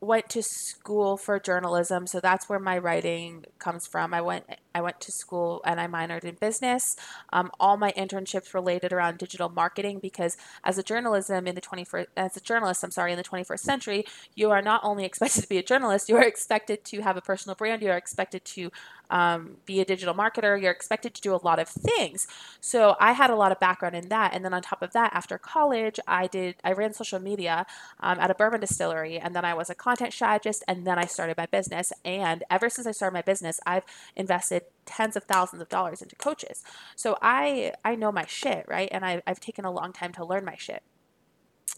went 0.00 0.30
to 0.30 0.42
school 0.42 1.18
for 1.18 1.38
journalism, 1.38 2.06
so 2.06 2.18
that's 2.18 2.48
where 2.48 2.58
my 2.58 2.78
writing 2.78 3.44
comes 3.58 3.86
from. 3.86 4.14
I 4.14 4.22
went 4.22 4.46
I 4.76 4.82
went 4.82 5.00
to 5.00 5.12
school 5.12 5.62
and 5.64 5.80
I 5.80 5.86
minored 5.86 6.24
in 6.24 6.34
business. 6.34 6.96
Um, 7.32 7.50
all 7.58 7.78
my 7.78 7.92
internships 7.92 8.52
related 8.52 8.92
around 8.92 9.16
digital 9.16 9.48
marketing 9.48 10.00
because 10.00 10.36
as 10.64 10.76
a 10.76 10.82
journalism 10.82 11.46
in 11.46 11.54
the 11.54 11.62
21st 11.62 12.06
as 12.16 12.36
a 12.36 12.40
journalist, 12.40 12.84
I'm 12.84 12.90
sorry, 12.90 13.12
in 13.12 13.16
the 13.16 13.24
21st 13.24 13.60
century, 13.60 14.04
you 14.34 14.50
are 14.50 14.60
not 14.60 14.82
only 14.84 15.04
expected 15.10 15.40
to 15.40 15.48
be 15.48 15.56
a 15.56 15.62
journalist, 15.62 16.10
you 16.10 16.16
are 16.16 16.22
expected 16.34 16.84
to 16.84 17.00
have 17.00 17.16
a 17.16 17.22
personal 17.22 17.54
brand, 17.54 17.80
you 17.80 17.90
are 17.90 17.96
expected 17.96 18.44
to 18.56 18.70
um, 19.10 19.56
be 19.64 19.80
a 19.80 19.84
digital 19.84 20.14
marketer, 20.14 20.60
you're 20.60 20.72
expected 20.72 21.14
to 21.14 21.22
do 21.22 21.34
a 21.34 21.40
lot 21.42 21.58
of 21.58 21.68
things. 21.68 22.26
So 22.60 22.96
I 23.00 23.12
had 23.12 23.30
a 23.30 23.36
lot 23.36 23.52
of 23.52 23.60
background 23.60 23.94
in 23.94 24.08
that, 24.08 24.34
and 24.34 24.44
then 24.44 24.52
on 24.52 24.62
top 24.62 24.82
of 24.82 24.92
that, 24.92 25.12
after 25.14 25.38
college, 25.38 25.98
I 26.06 26.26
did 26.26 26.56
I 26.64 26.72
ran 26.72 26.92
social 26.92 27.20
media 27.20 27.66
um, 28.00 28.18
at 28.18 28.30
a 28.30 28.34
bourbon 28.34 28.60
distillery, 28.60 29.18
and 29.18 29.34
then 29.34 29.44
I 29.44 29.54
was 29.54 29.70
a 29.70 29.74
content 29.74 30.12
strategist, 30.12 30.64
and 30.68 30.86
then 30.86 30.98
I 30.98 31.06
started 31.06 31.36
my 31.36 31.46
business. 31.46 31.92
And 32.04 32.44
ever 32.50 32.68
since 32.68 32.86
I 32.86 32.92
started 32.92 33.14
my 33.14 33.22
business, 33.22 33.60
I've 33.66 33.84
invested 34.16 34.62
tens 34.84 35.16
of 35.16 35.24
thousands 35.24 35.62
of 35.62 35.68
dollars 35.68 36.02
into 36.02 36.16
coaches. 36.16 36.62
So 36.96 37.18
I 37.22 37.72
I 37.84 37.94
know 37.96 38.12
my 38.12 38.26
shit, 38.26 38.66
right? 38.68 38.88
And 38.92 39.04
I, 39.04 39.22
I've 39.26 39.40
taken 39.40 39.64
a 39.64 39.70
long 39.70 39.92
time 39.92 40.12
to 40.14 40.24
learn 40.24 40.44
my 40.44 40.56
shit. 40.56 40.82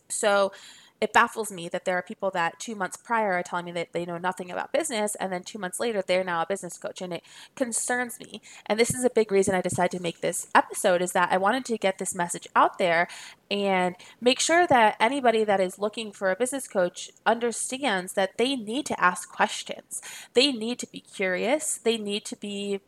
So 0.09 0.53
it 1.01 1.13
baffles 1.13 1.53
me 1.53 1.69
that 1.69 1.85
there 1.85 1.97
are 1.97 2.03
people 2.03 2.31
that 2.33 2.59
two 2.59 2.75
months 2.75 2.97
prior 2.97 3.33
are 3.33 3.43
telling 3.43 3.67
me 3.67 3.73
that 3.73 3.93
they 3.93 4.05
know 4.05 4.19
nothing 4.19 4.51
about 4.51 4.73
business, 4.73 5.15
and 5.17 5.33
then 5.33 5.43
two 5.43 5.59
months 5.59 5.79
later 5.79 6.03
they're 6.03 6.25
now 6.25 6.43
a 6.43 6.47
business 6.47 6.77
coach, 6.79 7.01
and 7.01 7.13
it 7.13 7.23
concerns 7.55 8.19
me. 8.19 8.41
And 8.67 8.79
this 8.79 8.95
is 8.95 9.05
a 9.05 9.11
big 9.11 9.31
reason 9.31 9.55
I 9.55 9.61
decided 9.61 9.97
to 9.97 10.03
make 10.03 10.21
this 10.21 10.49
episode 10.55 11.03
is 11.03 11.13
that 11.13 11.31
I 11.31 11.37
wanted 11.37 11.65
to 11.67 11.79
get 11.79 11.99
this 11.99 12.15
message 12.15 12.49
out 12.57 12.79
there 12.79 13.09
and 13.51 13.97
make 14.21 14.41
sure 14.41 14.67
that 14.67 14.97
anybody 15.01 15.45
that 15.45 15.61
is 15.61 15.79
looking 15.79 16.13
for 16.13 16.31
a 16.31 16.37
business 16.37 16.67
coach 16.69 17.11
understands 17.25 18.15
that 18.15 18.37
they 18.37 18.57
need 18.57 18.87
to 18.87 19.01
ask 19.01 19.31
questions. 19.31 20.03
They 20.35 20.53
need 20.53 20.79
to 20.81 20.87
be 20.87 21.01
curious. 21.01 21.79
They 21.79 21.97
need 21.97 22.25
to 22.27 22.37
be 22.37 22.81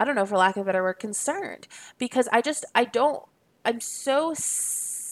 I 0.00 0.04
don't 0.04 0.16
know, 0.16 0.26
for 0.26 0.36
lack 0.36 0.56
of 0.56 0.62
a 0.62 0.64
better 0.64 0.82
word, 0.82 0.98
concerned 0.98 1.68
because 1.96 2.28
I 2.32 2.40
just, 2.40 2.64
I 2.74 2.84
don't, 2.84 3.22
I'm 3.64 3.80
so 3.80 4.34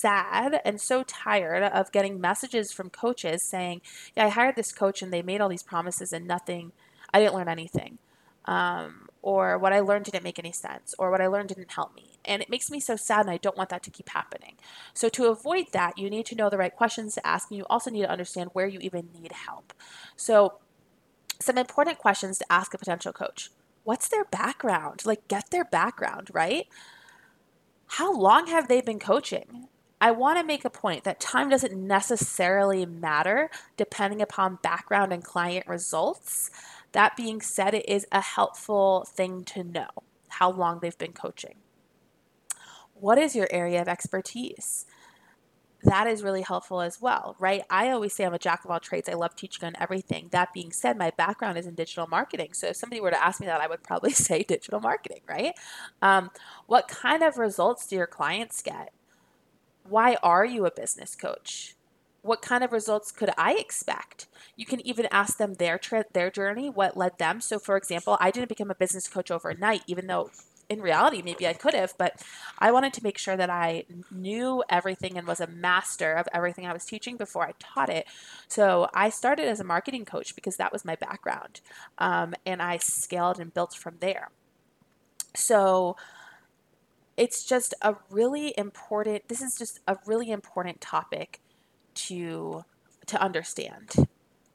sad 0.00 0.60
and 0.64 0.80
so 0.80 1.02
tired 1.02 1.62
of 1.62 1.92
getting 1.92 2.20
messages 2.20 2.72
from 2.72 2.90
coaches 2.90 3.42
saying, 3.42 3.82
Yeah, 4.16 4.26
I 4.26 4.28
hired 4.28 4.56
this 4.56 4.72
coach 4.72 5.02
and 5.02 5.12
they 5.12 5.22
made 5.22 5.40
all 5.40 5.48
these 5.48 5.62
promises 5.62 6.12
and 6.12 6.26
nothing, 6.26 6.72
I 7.12 7.20
didn't 7.20 7.34
learn 7.34 7.48
anything. 7.48 7.98
Um, 8.46 9.08
or 9.22 9.58
what 9.58 9.72
I 9.72 9.80
learned 9.80 10.06
didn't 10.06 10.24
make 10.24 10.38
any 10.38 10.52
sense, 10.52 10.94
or 10.98 11.10
what 11.10 11.20
I 11.20 11.26
learned 11.26 11.50
didn't 11.50 11.72
help 11.72 11.94
me. 11.94 12.18
And 12.24 12.40
it 12.40 12.48
makes 12.48 12.70
me 12.70 12.80
so 12.80 12.96
sad, 12.96 13.20
and 13.20 13.30
I 13.30 13.36
don't 13.36 13.56
want 13.56 13.68
that 13.68 13.82
to 13.84 13.90
keep 13.90 14.08
happening. 14.08 14.54
So, 14.94 15.08
to 15.10 15.26
avoid 15.26 15.66
that, 15.72 15.98
you 15.98 16.08
need 16.08 16.26
to 16.26 16.34
know 16.34 16.48
the 16.48 16.56
right 16.58 16.74
questions 16.74 17.14
to 17.14 17.26
ask, 17.26 17.50
and 17.50 17.58
you 17.58 17.66
also 17.68 17.90
need 17.90 18.02
to 18.02 18.10
understand 18.10 18.50
where 18.52 18.66
you 18.66 18.78
even 18.80 19.10
need 19.20 19.32
help. 19.32 19.74
So, 20.16 20.54
some 21.38 21.58
important 21.58 21.98
questions 21.98 22.38
to 22.38 22.50
ask 22.50 22.72
a 22.72 22.78
potential 22.78 23.12
coach 23.12 23.50
What's 23.84 24.08
their 24.08 24.24
background? 24.24 25.04
Like, 25.04 25.26
get 25.28 25.50
their 25.50 25.64
background, 25.64 26.28
right? 26.32 26.66
How 27.86 28.14
long 28.14 28.46
have 28.46 28.68
they 28.68 28.80
been 28.80 28.98
coaching? 28.98 29.68
I 30.00 30.10
want 30.12 30.38
to 30.38 30.44
make 30.44 30.64
a 30.64 30.70
point 30.70 31.04
that 31.04 31.20
time 31.20 31.50
doesn't 31.50 31.74
necessarily 31.76 32.86
matter 32.86 33.50
depending 33.76 34.22
upon 34.22 34.58
background 34.62 35.12
and 35.12 35.22
client 35.22 35.66
results. 35.66 36.50
That 36.92 37.16
being 37.16 37.40
said, 37.40 37.74
it 37.74 37.88
is 37.88 38.06
a 38.10 38.20
helpful 38.20 39.06
thing 39.08 39.44
to 39.44 39.62
know 39.62 39.88
how 40.28 40.50
long 40.50 40.80
they've 40.80 40.96
been 40.96 41.12
coaching. 41.12 41.56
What 42.94 43.18
is 43.18 43.36
your 43.36 43.48
area 43.50 43.80
of 43.80 43.88
expertise? 43.88 44.86
that 45.82 46.06
is 46.06 46.22
really 46.22 46.42
helpful 46.42 46.80
as 46.80 47.00
well, 47.00 47.36
right? 47.38 47.62
I 47.70 47.90
always 47.90 48.12
say 48.12 48.24
I'm 48.24 48.34
a 48.34 48.38
jack 48.38 48.64
of 48.64 48.70
all 48.70 48.80
trades. 48.80 49.08
I 49.08 49.14
love 49.14 49.34
teaching 49.34 49.66
on 49.66 49.74
everything. 49.80 50.28
That 50.30 50.52
being 50.52 50.72
said, 50.72 50.98
my 50.98 51.10
background 51.10 51.58
is 51.58 51.66
in 51.66 51.74
digital 51.74 52.06
marketing. 52.06 52.52
So 52.52 52.68
if 52.68 52.76
somebody 52.76 53.00
were 53.00 53.10
to 53.10 53.22
ask 53.22 53.40
me 53.40 53.46
that, 53.46 53.60
I 53.60 53.66
would 53.66 53.82
probably 53.82 54.10
say 54.12 54.42
digital 54.42 54.80
marketing, 54.80 55.22
right? 55.28 55.54
Um, 56.02 56.30
what 56.66 56.88
kind 56.88 57.22
of 57.22 57.38
results 57.38 57.86
do 57.86 57.96
your 57.96 58.06
clients 58.06 58.62
get? 58.62 58.92
Why 59.88 60.16
are 60.22 60.44
you 60.44 60.66
a 60.66 60.70
business 60.70 61.14
coach? 61.14 61.74
What 62.22 62.42
kind 62.42 62.62
of 62.62 62.72
results 62.72 63.12
could 63.12 63.30
I 63.38 63.54
expect? 63.54 64.26
You 64.56 64.66
can 64.66 64.86
even 64.86 65.08
ask 65.10 65.38
them 65.38 65.54
their 65.54 65.78
tra- 65.78 66.04
their 66.12 66.30
journey, 66.30 66.68
what 66.68 66.96
led 66.96 67.18
them. 67.18 67.40
So, 67.40 67.58
for 67.58 67.76
example, 67.76 68.18
I 68.20 68.30
didn't 68.30 68.50
become 68.50 68.70
a 68.70 68.74
business 68.74 69.08
coach 69.08 69.30
overnight, 69.30 69.82
even 69.86 70.06
though 70.06 70.30
in 70.70 70.80
reality, 70.80 71.20
maybe 71.20 71.48
I 71.48 71.52
could 71.52 71.74
have, 71.74 71.94
but 71.98 72.22
I 72.60 72.70
wanted 72.70 72.92
to 72.94 73.02
make 73.02 73.18
sure 73.18 73.36
that 73.36 73.50
I 73.50 73.84
knew 74.10 74.62
everything 74.70 75.18
and 75.18 75.26
was 75.26 75.40
a 75.40 75.48
master 75.48 76.12
of 76.14 76.28
everything 76.32 76.64
I 76.64 76.72
was 76.72 76.84
teaching 76.84 77.16
before 77.16 77.44
I 77.44 77.52
taught 77.58 77.90
it. 77.90 78.06
So 78.46 78.88
I 78.94 79.10
started 79.10 79.46
as 79.46 79.58
a 79.58 79.64
marketing 79.64 80.04
coach 80.04 80.36
because 80.36 80.56
that 80.58 80.72
was 80.72 80.84
my 80.84 80.94
background. 80.94 81.60
Um, 81.98 82.34
and 82.46 82.62
I 82.62 82.76
scaled 82.76 83.40
and 83.40 83.52
built 83.52 83.74
from 83.74 83.96
there. 83.98 84.30
So 85.34 85.96
it's 87.20 87.44
just 87.44 87.74
a 87.82 87.96
really 88.08 88.54
important, 88.56 89.28
this 89.28 89.42
is 89.42 89.54
just 89.58 89.78
a 89.86 89.98
really 90.06 90.30
important 90.30 90.80
topic 90.80 91.40
to 91.94 92.64
to 93.06 93.20
understand. 93.20 93.94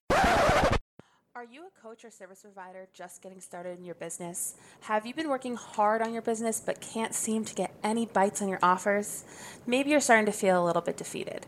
Are 0.09 1.43
you 1.43 1.65
a 1.67 1.81
coach 1.81 2.03
or 2.03 2.09
service 2.09 2.41
provider 2.41 2.87
just 2.93 3.21
getting 3.21 3.39
started 3.39 3.77
in 3.77 3.85
your 3.85 3.93
business? 3.93 4.55
Have 4.81 5.05
you 5.05 5.13
been 5.13 5.29
working 5.29 5.55
hard 5.55 6.01
on 6.01 6.11
your 6.11 6.23
business 6.23 6.59
but 6.59 6.81
can't 6.81 7.13
seem 7.13 7.45
to 7.45 7.53
get 7.53 7.75
any 7.83 8.07
bites 8.07 8.41
on 8.41 8.47
your 8.47 8.59
offers? 8.63 9.25
Maybe 9.67 9.91
you're 9.91 9.99
starting 9.99 10.25
to 10.25 10.31
feel 10.31 10.63
a 10.63 10.65
little 10.65 10.81
bit 10.81 10.97
defeated. 10.97 11.45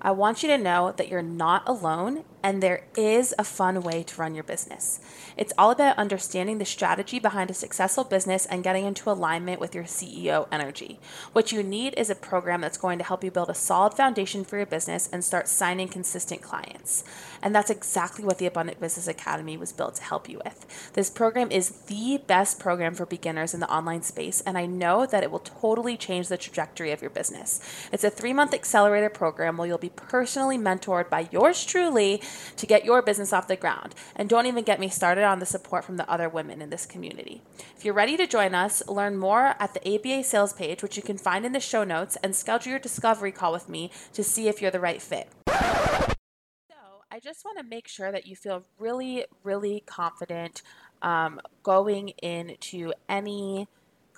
I 0.00 0.12
want 0.12 0.42
you 0.42 0.48
to 0.50 0.58
know 0.58 0.92
that 0.96 1.08
you're 1.08 1.22
not 1.22 1.66
alone 1.66 2.24
and 2.42 2.62
there 2.62 2.82
is 2.96 3.34
a 3.38 3.44
fun 3.44 3.82
way 3.82 4.02
to 4.02 4.20
run 4.20 4.34
your 4.34 4.44
business. 4.44 5.00
It's 5.36 5.52
all 5.56 5.70
about 5.70 5.98
understanding 5.98 6.58
the 6.58 6.64
strategy 6.64 7.18
behind 7.18 7.50
a 7.50 7.54
successful 7.54 8.04
business 8.04 8.46
and 8.46 8.64
getting 8.64 8.84
into 8.84 9.10
alignment 9.10 9.60
with 9.60 9.74
your 9.74 9.84
CEO 9.84 10.46
energy. 10.50 10.98
What 11.32 11.52
you 11.52 11.62
need 11.62 11.94
is 11.96 12.10
a 12.10 12.14
program 12.14 12.60
that's 12.60 12.78
going 12.78 12.98
to 12.98 13.04
help 13.04 13.24
you 13.24 13.30
build 13.30 13.50
a 13.50 13.54
solid 13.54 13.94
foundation 13.94 14.44
for 14.44 14.56
your 14.56 14.66
business 14.66 15.08
and 15.12 15.24
start 15.24 15.48
signing 15.48 15.88
consistent 15.88 16.42
clients. 16.42 17.04
And 17.42 17.54
that's 17.54 17.70
exactly 17.70 18.24
what 18.24 18.38
the 18.38 18.46
Abundant 18.46 18.80
Business 18.80 19.08
Academy 19.08 19.56
was 19.56 19.72
built 19.72 19.94
to 19.96 20.02
help 20.02 20.28
you 20.28 20.40
with. 20.44 20.92
This 20.94 21.10
program 21.10 21.50
is 21.50 21.70
the 21.86 22.20
best 22.26 22.58
program 22.58 22.94
for 22.94 23.06
beginners 23.06 23.54
in 23.54 23.60
the 23.60 23.72
online 23.72 24.02
space, 24.02 24.40
and 24.42 24.58
I 24.58 24.66
know 24.66 25.06
that 25.06 25.22
it 25.22 25.30
will 25.30 25.38
totally 25.38 25.96
change 25.96 26.28
the 26.28 26.36
trajectory 26.36 26.92
of 26.92 27.00
your 27.00 27.10
business. 27.10 27.60
It's 27.92 28.04
a 28.04 28.10
three 28.10 28.32
month 28.32 28.54
accelerator 28.54 29.10
program 29.10 29.56
where 29.56 29.68
you'll 29.68 29.78
be 29.78 29.90
personally 29.90 30.58
mentored 30.58 31.08
by 31.08 31.28
yours 31.30 31.64
truly 31.64 32.22
to 32.56 32.66
get 32.66 32.84
your 32.84 33.02
business 33.02 33.32
off 33.32 33.48
the 33.48 33.56
ground. 33.56 33.94
And 34.16 34.28
don't 34.28 34.46
even 34.46 34.64
get 34.64 34.80
me 34.80 34.88
started 34.88 35.24
on 35.24 35.38
the 35.38 35.46
support 35.46 35.84
from 35.84 35.96
the 35.96 36.10
other 36.10 36.28
women 36.28 36.60
in 36.62 36.70
this 36.70 36.86
community. 36.86 37.42
If 37.76 37.84
you're 37.84 37.94
ready 37.94 38.16
to 38.16 38.26
join 38.26 38.54
us, 38.54 38.86
learn 38.88 39.16
more 39.16 39.54
at 39.58 39.74
the 39.74 39.94
ABA 39.94 40.24
sales 40.24 40.52
page, 40.52 40.82
which 40.82 40.96
you 40.96 41.02
can 41.02 41.18
find 41.18 41.44
in 41.44 41.52
the 41.52 41.60
show 41.60 41.84
notes, 41.84 42.16
and 42.22 42.34
schedule 42.34 42.70
your 42.70 42.78
discovery 42.78 43.32
call 43.32 43.52
with 43.52 43.68
me 43.68 43.90
to 44.12 44.22
see 44.24 44.48
if 44.48 44.60
you're 44.60 44.70
the 44.70 44.80
right 44.80 45.02
fit. 45.02 45.28
So, 45.48 46.76
I 47.10 47.20
just 47.20 47.44
want 47.44 47.58
to 47.58 47.64
make 47.64 47.88
sure 47.88 48.12
that 48.12 48.26
you 48.26 48.36
feel 48.36 48.64
really, 48.78 49.24
really 49.42 49.82
confident 49.86 50.62
um, 51.02 51.40
going 51.62 52.10
into 52.22 52.92
any 53.08 53.68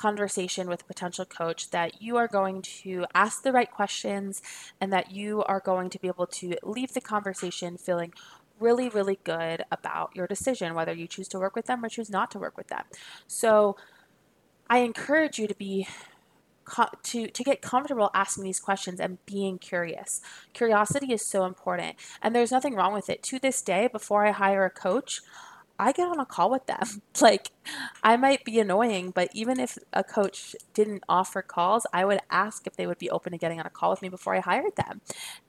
conversation 0.03 0.69
with 0.69 0.83
a 0.83 0.85
potential 0.85 1.25
coach 1.25 1.71
that 1.71 2.03
you 2.03 2.17
are 2.17 2.27
going 2.27 2.61
to 2.61 3.07
ask 3.15 3.45
the 3.45 3.53
right 3.53 3.71
questions 3.71 4.43
and 4.81 4.93
that 4.93 5.13
you 5.13 5.45
are 5.45 5.61
going 5.61 5.89
to 5.91 5.99
be 6.01 6.09
able 6.09 6.27
to 6.27 6.57
leave 6.65 6.93
the 6.93 7.01
conversation 7.01 7.77
feeling 7.77 8.13
really, 8.59 8.89
really 8.89 9.21
good 9.23 9.63
about 9.71 10.11
your 10.17 10.27
decision, 10.27 10.75
whether 10.75 10.93
you 10.93 11.07
choose 11.07 11.29
to 11.29 11.39
work 11.39 11.55
with 11.55 11.67
them 11.67 11.85
or 11.85 11.89
choose 11.89 12.11
not 12.11 12.33
to 12.33 12.39
work 12.41 12.57
with 12.57 12.67
them. 12.67 12.83
So 13.29 13.77
I 14.69 14.79
encourage 14.79 15.39
you 15.39 15.47
to 15.47 15.55
be 15.55 15.87
to 17.03 17.27
to 17.27 17.45
get 17.45 17.61
comfortable 17.61 18.11
asking 18.13 18.45
these 18.45 18.61
questions 18.61 18.99
and 18.99 19.25
being 19.27 19.59
curious. 19.59 20.21
Curiosity 20.53 21.13
is 21.13 21.25
so 21.25 21.45
important, 21.45 21.97
and 22.23 22.35
there's 22.35 22.53
nothing 22.53 22.75
wrong 22.75 22.93
with 22.93 23.09
it. 23.11 23.23
To 23.25 23.39
this 23.39 23.63
day, 23.63 23.89
before 23.99 24.27
I 24.27 24.33
hire 24.33 24.65
a 24.65 24.71
coach, 24.71 25.21
I 25.83 25.91
get 25.91 26.07
on 26.07 26.21
a 26.21 26.25
call 26.25 26.51
with 26.51 26.67
them. 26.67 27.03
Like, 27.21 27.51
I 28.03 28.17
might 28.17 28.45
be 28.45 28.59
annoying, 28.59 29.13
but 29.13 29.29
even 29.33 29.61
if 29.61 29.79
a 29.93 30.03
coach 30.03 30.57
didn't 30.75 31.05
offer 31.09 31.41
calls, 31.41 31.87
I 31.93 32.05
would 32.05 32.19
ask 32.31 32.67
if 32.67 32.75
they 32.75 32.87
would 32.87 32.99
be 32.99 33.09
open 33.11 33.31
to 33.31 33.39
getting 33.39 33.61
on 33.61 33.67
a 33.67 33.71
call 33.71 33.91
with 33.91 34.03
me 34.03 34.09
before 34.09 34.35
I 34.35 34.41
hired 34.41 34.75
them. 34.75 35.03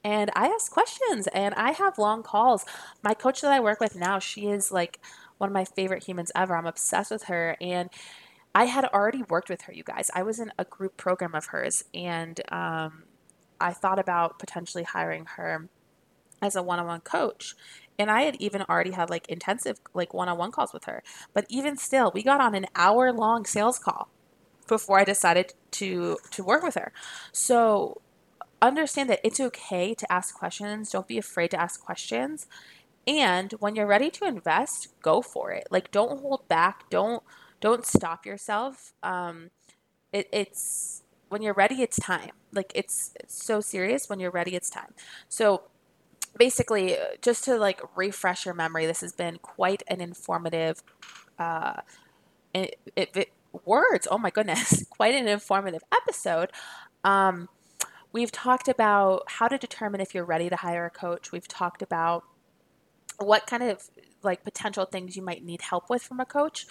And 0.04 0.30
I 0.36 0.48
ask 0.48 0.72
questions 0.72 1.26
and 1.28 1.56
I 1.56 1.72
have 1.72 1.98
long 1.98 2.22
calls. 2.22 2.64
My 3.02 3.16
coach 3.16 3.42
that 3.42 3.52
I 3.52 3.60
work 3.60 3.80
with 3.80 3.96
now, 3.96 4.20
she 4.20 4.48
is 4.48 4.72
like 4.72 5.00
one 5.40 5.50
of 5.50 5.54
my 5.54 5.66
favorite 5.66 6.04
humans 6.04 6.32
ever. 6.36 6.56
I'm 6.56 6.68
obsessed 6.68 7.10
with 7.10 7.24
her. 7.24 7.58
And 7.60 7.90
I 8.54 8.66
had 8.66 8.86
already 8.86 9.24
worked 9.24 9.50
with 9.50 9.64
her, 9.64 9.74
you 9.74 9.84
guys. 9.84 10.12
I 10.14 10.22
was 10.22 10.40
in 10.40 10.52
a 10.60 10.66
group 10.66 10.96
program 10.96 11.34
of 11.34 11.48
hers 11.48 11.86
and 11.92 12.40
um, 12.52 13.06
I 13.60 13.74
thought 13.74 13.98
about 13.98 14.38
potentially 14.38 14.84
hiring 14.84 15.26
her 15.38 15.70
as 16.44 16.56
a 16.56 16.62
one 16.62 16.80
on 16.80 16.86
one 16.86 17.02
coach 17.02 17.56
and 17.98 18.10
I 18.12 18.24
had 18.24 18.36
even 18.36 18.64
already 18.64 18.92
had 18.92 19.10
like 19.10 19.28
intensive 19.30 19.80
like 19.94 20.14
one-on-one 20.14 20.52
calls 20.52 20.74
with 20.74 20.86
her. 20.86 21.04
But 21.34 21.46
even 21.50 21.78
still, 21.78 22.12
we 22.14 22.24
got 22.24 22.42
on 22.42 22.56
an 22.56 22.66
hour-long 22.76 23.46
sales 23.46 23.80
call 23.80 24.10
before 24.68 25.00
I 25.00 25.04
decided 25.04 25.54
to 25.72 26.18
to 26.32 26.44
work 26.44 26.64
with 26.64 26.76
her. 26.76 26.92
So 27.32 28.02
understand 28.62 29.10
that 29.10 29.20
it's 29.24 29.40
okay 29.40 29.94
to 29.94 30.12
ask 30.12 30.36
questions. 30.36 30.92
Don't 30.92 31.08
be 31.08 31.18
afraid 31.18 31.52
to 31.52 31.62
ask 31.62 31.84
questions. 31.84 32.48
And 33.06 33.52
when 33.54 33.76
you're 33.76 33.86
ready 33.86 34.10
to 34.12 34.26
invest, 34.26 34.88
go 35.02 35.22
for 35.22 35.52
it. 35.52 35.68
Like 35.70 35.92
don't 35.92 36.22
hold 36.22 36.48
back. 36.48 36.90
Don't 36.90 37.24
don't 37.60 37.86
stop 37.86 38.26
yourself. 38.26 38.94
Um, 39.04 39.50
it, 40.12 40.28
it's 40.32 41.04
when 41.30 41.42
you're 41.42 41.54
ready, 41.54 41.82
it's 41.82 41.98
time. 41.98 42.32
Like 42.54 42.72
it's, 42.76 43.12
it's 43.20 43.44
so 43.44 43.60
serious. 43.60 44.08
When 44.08 44.20
you're 44.20 44.32
ready, 44.32 44.56
it's 44.56 44.70
time. 44.70 44.94
So 45.28 45.64
basically, 46.38 46.98
uh, 46.98 47.04
just 47.22 47.44
to 47.46 47.58
like 47.58 47.82
refresh 47.96 48.46
your 48.46 48.54
memory, 48.54 48.86
this 48.86 49.02
has 49.02 49.14
been 49.14 49.38
quite 49.42 49.84
an 49.88 50.02
informative, 50.02 50.84
uh, 51.40 51.82
it, 52.54 52.80
it, 52.96 53.10
it, 53.16 53.30
words. 53.66 54.08
Oh 54.10 54.18
my 54.18 54.30
goodness, 54.30 54.86
quite 54.90 55.16
an 55.16 55.28
informative 55.28 55.84
episode. 55.94 56.52
Um, 57.04 57.50
we've 58.12 58.32
talked 58.32 58.68
about 58.68 59.24
how 59.28 59.48
to 59.48 59.58
determine 59.58 60.02
if 60.02 60.14
you're 60.14 60.26
ready 60.26 60.50
to 60.50 60.56
hire 60.56 60.86
a 60.86 60.90
coach. 60.90 61.32
We've 61.32 61.48
talked 61.48 61.82
about 61.82 62.24
what 63.20 63.46
kind 63.48 63.64
of 63.64 63.90
like 64.24 64.44
potential 64.44 64.86
things 64.86 65.16
you 65.16 65.22
might 65.22 65.44
need 65.44 65.62
help 65.62 65.90
with 65.90 66.02
from 66.02 66.20
a 66.20 66.26
coach. 66.26 66.66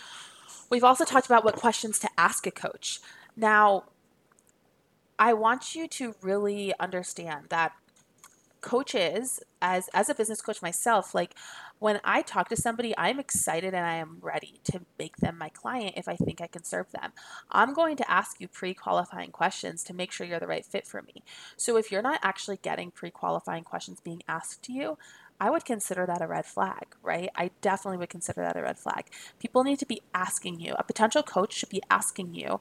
We've 0.71 0.85
also 0.85 1.05
talked 1.05 1.27
about 1.27 1.45
what 1.45 1.57
questions 1.57 1.99
to 2.01 2.09
ask 2.17 2.47
a 2.47 2.51
coach. 2.51 3.01
Now, 3.37 3.85
I 5.19 5.35
want 5.35 5.75
you 5.75 5.87
to 5.89 6.15
really 6.23 6.73
understand 6.81 7.47
that 7.51 7.73
coaches 8.63 9.41
as 9.61 9.89
as 9.93 10.09
a 10.09 10.15
business 10.15 10.41
coach 10.41 10.63
myself 10.63 11.15
like 11.15 11.35
when 11.79 12.01
i 12.05 12.23
talk 12.23 12.49
to 12.49 12.57
somebody 12.57 12.95
i'm 12.97 13.19
excited 13.21 13.75
and 13.75 13.85
i 13.85 13.95
am 13.95 14.19
ready 14.21 14.61
to 14.65 14.81
make 14.99 15.17
them 15.19 15.37
my 15.37 15.49
client 15.51 15.95
if 15.97 16.09
i 16.09 16.17
think 16.17 16.41
i 16.41 16.47
can 16.47 16.65
serve 16.65 16.91
them. 16.93 17.13
I'm 17.51 17.75
going 17.75 17.97
to 17.97 18.11
ask 18.11 18.41
you 18.41 18.49
pre-qualifying 18.49 19.31
questions 19.31 19.83
to 19.85 19.95
make 19.95 20.13
sure 20.13 20.27
you're 20.27 20.41
the 20.41 20.47
right 20.47 20.65
fit 20.65 20.87
for 20.87 21.03
me. 21.03 21.23
So 21.57 21.77
if 21.77 21.91
you're 21.91 22.03
not 22.03 22.21
actually 22.23 22.59
getting 22.59 22.91
pre-qualifying 22.91 23.65
questions 23.65 24.01
being 24.01 24.23
asked 24.29 24.63
to 24.65 24.73
you 24.73 24.99
I 25.43 25.51
would 25.51 25.65
consider 25.65 26.07
that 26.07 26.23
a 26.23 26.29
red 26.29 26.47
flag, 26.47 26.95
right? 27.03 27.29
I 27.35 27.51
definitely 27.61 27.99
would 27.99 28.11
consider 28.11 28.43
that 28.43 28.57
a 28.57 28.63
red 28.63 28.79
flag. 28.79 29.07
People 29.41 29.65
need 29.65 29.81
to 29.81 29.87
be 29.87 30.01
asking 30.15 30.61
you, 30.61 30.77
a 30.79 30.85
potential 30.85 31.25
coach 31.25 31.53
should 31.55 31.69
be 31.69 31.83
asking 31.91 32.35
you 32.35 32.61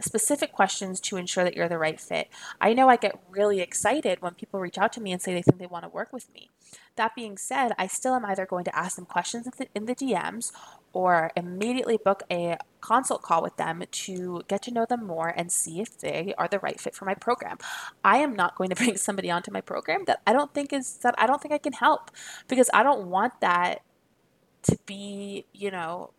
specific 0.00 0.52
questions 0.52 1.00
to 1.00 1.16
ensure 1.16 1.42
that 1.42 1.56
you're 1.56 1.68
the 1.68 1.76
right 1.76 2.00
fit. 2.00 2.28
I 2.60 2.72
know 2.72 2.88
I 2.88 2.94
get 2.94 3.20
really 3.28 3.60
excited 3.60 4.22
when 4.22 4.34
people 4.34 4.60
reach 4.60 4.78
out 4.78 4.92
to 4.92 5.00
me 5.00 5.10
and 5.10 5.20
say 5.20 5.34
they 5.34 5.42
think 5.42 5.58
they 5.58 5.66
want 5.66 5.84
to 5.84 5.88
work 5.88 6.12
with 6.12 6.32
me. 6.32 6.50
That 6.96 7.14
being 7.14 7.36
said, 7.36 7.72
I 7.78 7.86
still 7.86 8.14
am 8.14 8.24
either 8.24 8.46
going 8.46 8.64
to 8.64 8.76
ask 8.76 8.96
them 8.96 9.06
questions 9.06 9.46
in 9.46 9.52
the, 9.56 9.68
in 9.74 9.84
the 9.86 9.94
DMs 9.94 10.52
or 10.92 11.30
immediately 11.36 11.96
book 11.96 12.22
a 12.30 12.58
consult 12.80 13.22
call 13.22 13.42
with 13.42 13.56
them 13.56 13.82
to 13.90 14.42
get 14.48 14.62
to 14.62 14.70
know 14.70 14.84
them 14.84 15.06
more 15.06 15.28
and 15.28 15.52
see 15.52 15.80
if 15.80 15.98
they 15.98 16.34
are 16.36 16.48
the 16.48 16.58
right 16.58 16.80
fit 16.80 16.94
for 16.94 17.04
my 17.04 17.14
program. 17.14 17.58
I 18.04 18.18
am 18.18 18.34
not 18.34 18.56
going 18.56 18.70
to 18.70 18.76
bring 18.82 18.96
somebody 18.96 19.30
onto 19.30 19.52
my 19.52 19.60
program 19.60 20.04
that 20.06 20.20
I 20.26 20.32
don't 20.32 20.52
think 20.52 20.72
is 20.72 20.98
that 20.98 21.14
I 21.18 21.26
don't 21.26 21.40
think 21.40 21.54
I 21.54 21.58
can 21.58 21.72
help 21.72 22.10
because 22.48 22.70
I 22.74 22.82
don't 22.82 23.06
want 23.06 23.40
that 23.40 23.82
to 24.62 24.78
be, 24.86 25.46
you 25.52 25.70
know, 25.70 26.10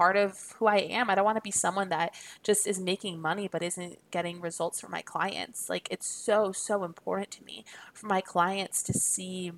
part 0.00 0.16
of 0.16 0.54
who 0.58 0.66
I 0.66 0.78
am. 0.78 1.10
I 1.10 1.14
don't 1.14 1.26
want 1.26 1.36
to 1.36 1.42
be 1.42 1.50
someone 1.50 1.90
that 1.90 2.14
just 2.42 2.66
is 2.66 2.80
making 2.80 3.20
money 3.20 3.48
but 3.52 3.62
isn't 3.62 3.98
getting 4.10 4.40
results 4.40 4.80
for 4.80 4.88
my 4.88 5.02
clients. 5.02 5.68
Like 5.68 5.88
it's 5.90 6.06
so 6.06 6.52
so 6.52 6.84
important 6.84 7.30
to 7.32 7.44
me 7.44 7.66
for 7.92 8.06
my 8.06 8.22
clients 8.22 8.82
to 8.84 8.94
see 8.94 9.52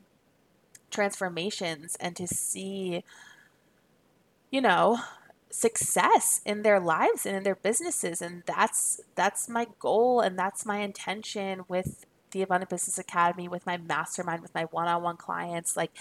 transformations 0.91 1.97
and 2.01 2.17
to 2.17 2.27
see 2.27 3.05
you 4.51 4.61
know 4.61 4.99
success 5.49 6.41
in 6.45 6.63
their 6.63 6.81
lives 6.81 7.25
and 7.25 7.37
in 7.37 7.45
their 7.45 7.55
businesses 7.55 8.21
and 8.21 8.43
that's 8.45 9.01
that's 9.15 9.49
my 9.49 9.69
goal 9.79 10.21
and 10.21 10.37
that's 10.37 10.67
my 10.67 10.79
intention 10.79 11.63
with 11.69 12.05
the 12.33 12.43
abundant 12.43 12.69
business 12.69 12.99
academy 12.99 13.47
with 13.47 13.65
my 13.65 13.77
mastermind 13.77 14.43
with 14.43 14.55
my 14.55 14.65
one-on-one 14.65 15.17
clients 15.17 15.77
like 15.77 15.93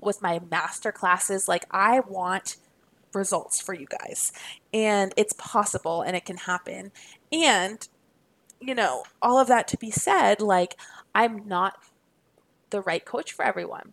with 0.00 0.20
my 0.20 0.40
master 0.50 0.92
classes 0.92 1.48
like 1.48 1.64
i 1.70 2.00
want 2.00 2.56
results 3.14 3.60
for 3.60 3.74
you 3.74 3.86
guys 3.86 4.32
and 4.72 5.12
it's 5.16 5.32
possible 5.34 6.02
and 6.02 6.16
it 6.16 6.24
can 6.24 6.36
happen 6.36 6.92
and 7.32 7.88
you 8.60 8.74
know 8.74 9.02
all 9.22 9.38
of 9.38 9.48
that 9.48 9.66
to 9.68 9.76
be 9.78 9.90
said 9.90 10.40
like 10.40 10.76
i'm 11.14 11.46
not 11.46 11.74
the 12.70 12.80
right 12.80 13.04
coach 13.04 13.32
for 13.32 13.44
everyone 13.44 13.92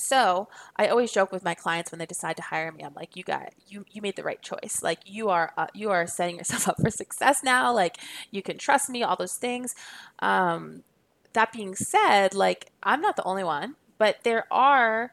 so 0.00 0.48
I 0.76 0.86
always 0.88 1.10
joke 1.12 1.32
with 1.32 1.44
my 1.44 1.54
clients 1.54 1.90
when 1.90 1.98
they 1.98 2.06
decide 2.06 2.36
to 2.36 2.42
hire 2.42 2.70
me. 2.70 2.84
I'm 2.84 2.94
like, 2.94 3.16
you 3.16 3.24
got 3.24 3.52
you 3.66 3.84
you 3.90 4.00
made 4.00 4.14
the 4.14 4.22
right 4.22 4.40
choice. 4.40 4.80
Like 4.82 5.00
you 5.04 5.28
are 5.28 5.52
uh, 5.56 5.66
you 5.74 5.90
are 5.90 6.06
setting 6.06 6.38
yourself 6.38 6.68
up 6.68 6.76
for 6.80 6.90
success 6.90 7.42
now. 7.42 7.74
Like 7.74 7.96
you 8.30 8.40
can 8.40 8.58
trust 8.58 8.88
me. 8.88 9.02
All 9.02 9.16
those 9.16 9.34
things. 9.34 9.74
Um, 10.20 10.84
that 11.32 11.52
being 11.52 11.74
said, 11.74 12.32
like 12.32 12.70
I'm 12.82 13.00
not 13.00 13.16
the 13.16 13.24
only 13.24 13.44
one, 13.44 13.74
but 13.98 14.22
there 14.22 14.46
are 14.52 15.12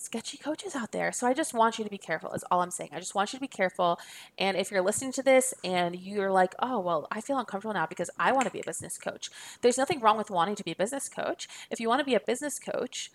sketchy 0.00 0.38
coaches 0.38 0.76
out 0.76 0.92
there. 0.92 1.12
So 1.12 1.26
I 1.26 1.34
just 1.34 1.54
want 1.54 1.78
you 1.78 1.84
to 1.84 1.90
be 1.90 1.98
careful. 1.98 2.32
Is 2.32 2.44
all 2.50 2.62
I'm 2.62 2.70
saying. 2.70 2.90
I 2.92 3.00
just 3.00 3.14
want 3.14 3.32
you 3.32 3.38
to 3.38 3.40
be 3.40 3.48
careful. 3.48 4.00
And 4.38 4.56
if 4.56 4.70
you're 4.70 4.82
listening 4.82 5.12
to 5.12 5.22
this 5.22 5.54
and 5.64 5.96
you're 5.96 6.32
like, 6.32 6.54
oh 6.60 6.80
well, 6.80 7.08
I 7.10 7.20
feel 7.20 7.38
uncomfortable 7.38 7.74
now 7.74 7.86
because 7.86 8.10
I 8.18 8.32
want 8.32 8.46
to 8.46 8.52
be 8.52 8.60
a 8.60 8.64
business 8.64 8.98
coach. 8.98 9.30
There's 9.62 9.78
nothing 9.78 10.00
wrong 10.00 10.18
with 10.18 10.30
wanting 10.30 10.56
to 10.56 10.64
be 10.64 10.72
a 10.72 10.76
business 10.76 11.08
coach. 11.08 11.48
If 11.70 11.80
you 11.80 11.88
want 11.88 12.00
to 12.00 12.06
be 12.06 12.14
a 12.14 12.20
business 12.20 12.58
coach 12.58 13.10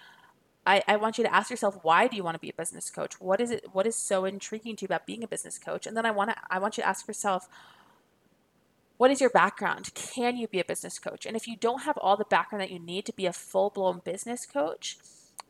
I, 0.65 0.83
I 0.87 0.95
want 0.97 1.17
you 1.17 1.23
to 1.23 1.33
ask 1.33 1.49
yourself 1.51 1.79
why 1.83 2.07
do 2.07 2.15
you 2.15 2.23
want 2.23 2.35
to 2.35 2.39
be 2.39 2.49
a 2.49 2.53
business 2.53 2.89
coach? 2.89 3.19
What 3.21 3.39
is 3.39 3.51
it 3.51 3.67
what 3.73 3.85
is 3.87 3.95
so 3.95 4.25
intriguing 4.25 4.75
to 4.77 4.83
you 4.83 4.87
about 4.87 5.05
being 5.05 5.23
a 5.23 5.27
business 5.27 5.59
coach? 5.59 5.85
And 5.85 5.95
then 5.95 6.05
I 6.05 6.11
want 6.11 6.31
to 6.31 6.37
I 6.49 6.59
want 6.59 6.77
you 6.77 6.83
to 6.83 6.89
ask 6.89 7.07
yourself 7.07 7.47
what 8.97 9.11
is 9.11 9.21
your 9.21 9.29
background? 9.29 9.93
Can 9.93 10.37
you 10.37 10.47
be 10.47 10.59
a 10.59 10.65
business 10.65 10.99
coach? 10.99 11.25
And 11.25 11.35
if 11.35 11.47
you 11.47 11.57
don't 11.57 11.83
have 11.83 11.97
all 11.97 12.17
the 12.17 12.25
background 12.25 12.61
that 12.61 12.71
you 12.71 12.79
need 12.79 13.05
to 13.05 13.13
be 13.13 13.25
a 13.25 13.33
full-blown 13.33 14.01
business 14.05 14.45
coach, 14.45 14.97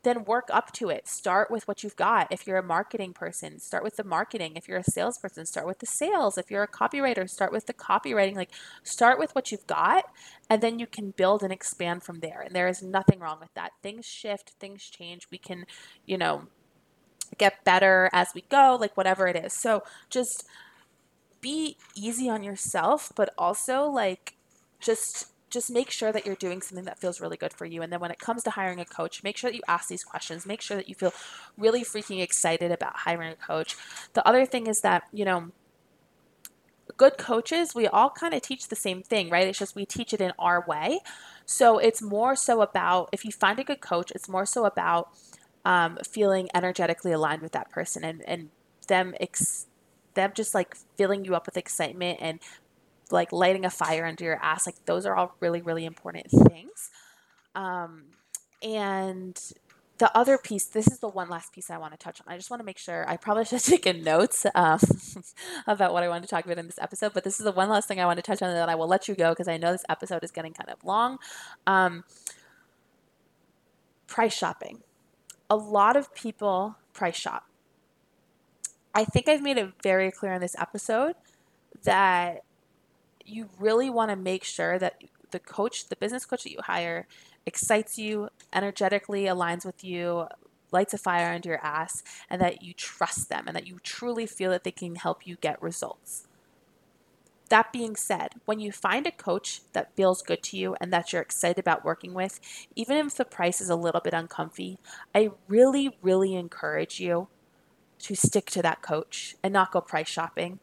then 0.05 0.23
work 0.23 0.49
up 0.51 0.71
to 0.73 0.89
it. 0.89 1.07
Start 1.07 1.49
with 1.49 1.67
what 1.67 1.83
you've 1.83 1.95
got. 1.95 2.31
If 2.31 2.45
you're 2.45 2.59
a 2.59 2.63
marketing 2.63 3.13
person, 3.13 3.59
start 3.59 3.83
with 3.83 3.95
the 3.95 4.03
marketing. 4.03 4.53
If 4.55 4.67
you're 4.67 4.77
a 4.77 4.83
salesperson, 4.83 5.47
start 5.47 5.65
with 5.65 5.79
the 5.79 5.87
sales. 5.87 6.37
If 6.37 6.51
you're 6.51 6.63
a 6.63 6.67
copywriter, 6.67 7.27
start 7.27 7.51
with 7.51 7.65
the 7.65 7.73
copywriting. 7.73 8.35
Like, 8.35 8.51
start 8.83 9.17
with 9.17 9.33
what 9.33 9.51
you've 9.51 9.65
got, 9.65 10.05
and 10.49 10.61
then 10.61 10.77
you 10.77 10.85
can 10.85 11.09
build 11.11 11.41
and 11.41 11.51
expand 11.51 12.03
from 12.03 12.19
there. 12.19 12.41
And 12.41 12.55
there 12.55 12.67
is 12.67 12.83
nothing 12.83 13.19
wrong 13.19 13.39
with 13.39 13.53
that. 13.55 13.71
Things 13.81 14.05
shift, 14.05 14.51
things 14.59 14.83
change. 14.83 15.27
We 15.31 15.39
can, 15.39 15.65
you 16.05 16.19
know, 16.19 16.47
get 17.37 17.63
better 17.63 18.09
as 18.13 18.29
we 18.35 18.43
go, 18.49 18.77
like 18.79 18.95
whatever 18.95 19.27
it 19.27 19.35
is. 19.35 19.53
So 19.53 19.83
just 20.09 20.45
be 21.41 21.77
easy 21.95 22.29
on 22.29 22.43
yourself, 22.43 23.11
but 23.15 23.33
also 23.37 23.85
like 23.85 24.35
just 24.79 25.27
just 25.55 25.71
make 25.71 25.89
sure 25.89 26.11
that 26.11 26.25
you're 26.25 26.35
doing 26.35 26.61
something 26.61 26.85
that 26.85 26.99
feels 26.99 27.21
really 27.21 27.37
good 27.37 27.53
for 27.53 27.65
you. 27.65 27.81
And 27.81 27.91
then 27.91 27.99
when 28.01 28.11
it 28.11 28.19
comes 28.19 28.43
to 28.43 28.51
hiring 28.51 28.79
a 28.79 28.85
coach, 28.85 29.23
make 29.23 29.37
sure 29.37 29.49
that 29.49 29.55
you 29.55 29.63
ask 29.67 29.87
these 29.87 30.03
questions. 30.03 30.45
Make 30.45 30.61
sure 30.61 30.77
that 30.77 30.89
you 30.89 30.95
feel 30.95 31.13
really 31.57 31.83
freaking 31.83 32.21
excited 32.21 32.71
about 32.71 32.97
hiring 32.97 33.31
a 33.31 33.35
coach. 33.35 33.75
The 34.13 34.27
other 34.27 34.45
thing 34.45 34.67
is 34.67 34.81
that, 34.81 35.03
you 35.13 35.23
know, 35.23 35.51
good 36.97 37.17
coaches, 37.17 37.73
we 37.73 37.87
all 37.87 38.09
kind 38.09 38.33
of 38.33 38.41
teach 38.41 38.67
the 38.67 38.75
same 38.75 39.01
thing, 39.01 39.29
right? 39.29 39.47
It's 39.47 39.57
just 39.57 39.75
we 39.75 39.85
teach 39.85 40.13
it 40.13 40.21
in 40.21 40.33
our 40.37 40.65
way. 40.67 40.99
So 41.45 41.77
it's 41.77 42.01
more 42.01 42.35
so 42.35 42.61
about 42.61 43.09
if 43.13 43.23
you 43.23 43.31
find 43.31 43.57
a 43.57 43.63
good 43.63 43.81
coach, 43.81 44.11
it's 44.11 44.27
more 44.27 44.45
so 44.45 44.65
about 44.65 45.09
um, 45.63 45.97
feeling 46.05 46.49
energetically 46.53 47.13
aligned 47.13 47.41
with 47.41 47.53
that 47.53 47.71
person 47.71 48.03
and, 48.03 48.21
and 48.27 48.49
them 48.87 49.15
ex- 49.19 49.67
them 50.13 50.31
just 50.35 50.53
like 50.53 50.75
filling 50.97 51.25
you 51.25 51.35
up 51.35 51.45
with 51.45 51.57
excitement 51.57 52.19
and 52.21 52.39
like 53.11 53.31
lighting 53.31 53.65
a 53.65 53.69
fire 53.69 54.05
under 54.05 54.23
your 54.23 54.39
ass 54.41 54.65
like 54.65 54.75
those 54.85 55.05
are 55.05 55.15
all 55.15 55.35
really 55.39 55.61
really 55.61 55.85
important 55.85 56.29
things. 56.29 56.89
Um, 57.55 58.05
and 58.61 59.39
the 59.97 60.15
other 60.17 60.37
piece 60.37 60.65
this 60.65 60.87
is 60.87 60.99
the 60.99 61.07
one 61.07 61.29
last 61.29 61.53
piece 61.53 61.69
i 61.69 61.77
want 61.77 61.93
to 61.93 61.97
touch 61.97 62.19
on. 62.19 62.33
I 62.33 62.35
just 62.35 62.49
want 62.49 62.59
to 62.59 62.65
make 62.65 62.77
sure 62.77 63.07
i 63.07 63.15
probably 63.15 63.45
should 63.45 63.61
have 63.61 63.63
taken 63.63 64.03
notes 64.03 64.45
um, 64.53 64.79
about 65.67 65.93
what 65.93 66.03
i 66.03 66.09
wanted 66.09 66.23
to 66.23 66.27
talk 66.27 66.43
about 66.43 66.57
in 66.57 66.65
this 66.65 66.79
episode 66.79 67.13
but 67.13 67.23
this 67.23 67.39
is 67.39 67.45
the 67.45 67.51
one 67.51 67.69
last 67.69 67.87
thing 67.87 68.01
i 68.01 68.05
want 68.05 68.17
to 68.17 68.23
touch 68.23 68.41
on 68.41 68.49
and 68.49 68.57
then 68.57 68.69
i 68.69 68.75
will 68.75 68.87
let 68.87 69.07
you 69.07 69.15
go 69.15 69.29
because 69.29 69.47
i 69.47 69.55
know 69.55 69.71
this 69.71 69.85
episode 69.87 70.23
is 70.23 70.31
getting 70.31 70.51
kind 70.53 70.69
of 70.69 70.83
long. 70.83 71.17
Um, 71.65 72.03
price 74.07 74.33
shopping. 74.33 74.81
A 75.49 75.55
lot 75.55 75.95
of 75.95 76.13
people 76.13 76.77
price 76.93 77.15
shop. 77.15 77.45
I 78.93 79.03
think 79.03 79.27
I've 79.27 79.41
made 79.41 79.57
it 79.57 79.73
very 79.83 80.11
clear 80.11 80.33
in 80.33 80.41
this 80.41 80.55
episode 80.57 81.15
that 81.83 82.43
you 83.25 83.49
really 83.59 83.89
want 83.89 84.11
to 84.11 84.15
make 84.15 84.43
sure 84.43 84.79
that 84.79 85.01
the 85.31 85.39
coach, 85.39 85.89
the 85.89 85.95
business 85.95 86.25
coach 86.25 86.43
that 86.43 86.51
you 86.51 86.59
hire, 86.61 87.07
excites 87.45 87.97
you, 87.97 88.29
energetically 88.53 89.23
aligns 89.23 89.65
with 89.65 89.83
you, 89.83 90.27
lights 90.71 90.93
a 90.93 90.97
fire 90.97 91.33
under 91.33 91.49
your 91.49 91.65
ass, 91.65 92.03
and 92.29 92.41
that 92.41 92.61
you 92.61 92.73
trust 92.73 93.29
them 93.29 93.45
and 93.47 93.55
that 93.55 93.67
you 93.67 93.79
truly 93.81 94.25
feel 94.25 94.51
that 94.51 94.63
they 94.63 94.71
can 94.71 94.95
help 94.95 95.25
you 95.25 95.35
get 95.35 95.61
results. 95.61 96.27
That 97.49 97.71
being 97.71 97.95
said, 97.95 98.29
when 98.45 98.59
you 98.59 98.71
find 98.71 99.05
a 99.05 99.11
coach 99.11 99.61
that 99.73 99.95
feels 99.95 100.23
good 100.23 100.41
to 100.43 100.57
you 100.57 100.75
and 100.81 100.91
that 100.91 101.13
you're 101.13 101.21
excited 101.21 101.59
about 101.59 101.85
working 101.85 102.13
with, 102.13 102.39
even 102.75 102.97
if 102.97 103.15
the 103.15 103.25
price 103.25 103.61
is 103.61 103.69
a 103.69 103.75
little 103.75 104.01
bit 104.01 104.15
uncomfy, 104.15 104.79
I 105.13 105.29
really, 105.47 105.95
really 106.01 106.33
encourage 106.35 106.99
you 106.99 107.27
to 107.99 108.15
stick 108.15 108.47
to 108.51 108.61
that 108.63 108.81
coach 108.81 109.35
and 109.43 109.53
not 109.53 109.71
go 109.71 109.81
price 109.81 110.07
shopping, 110.07 110.59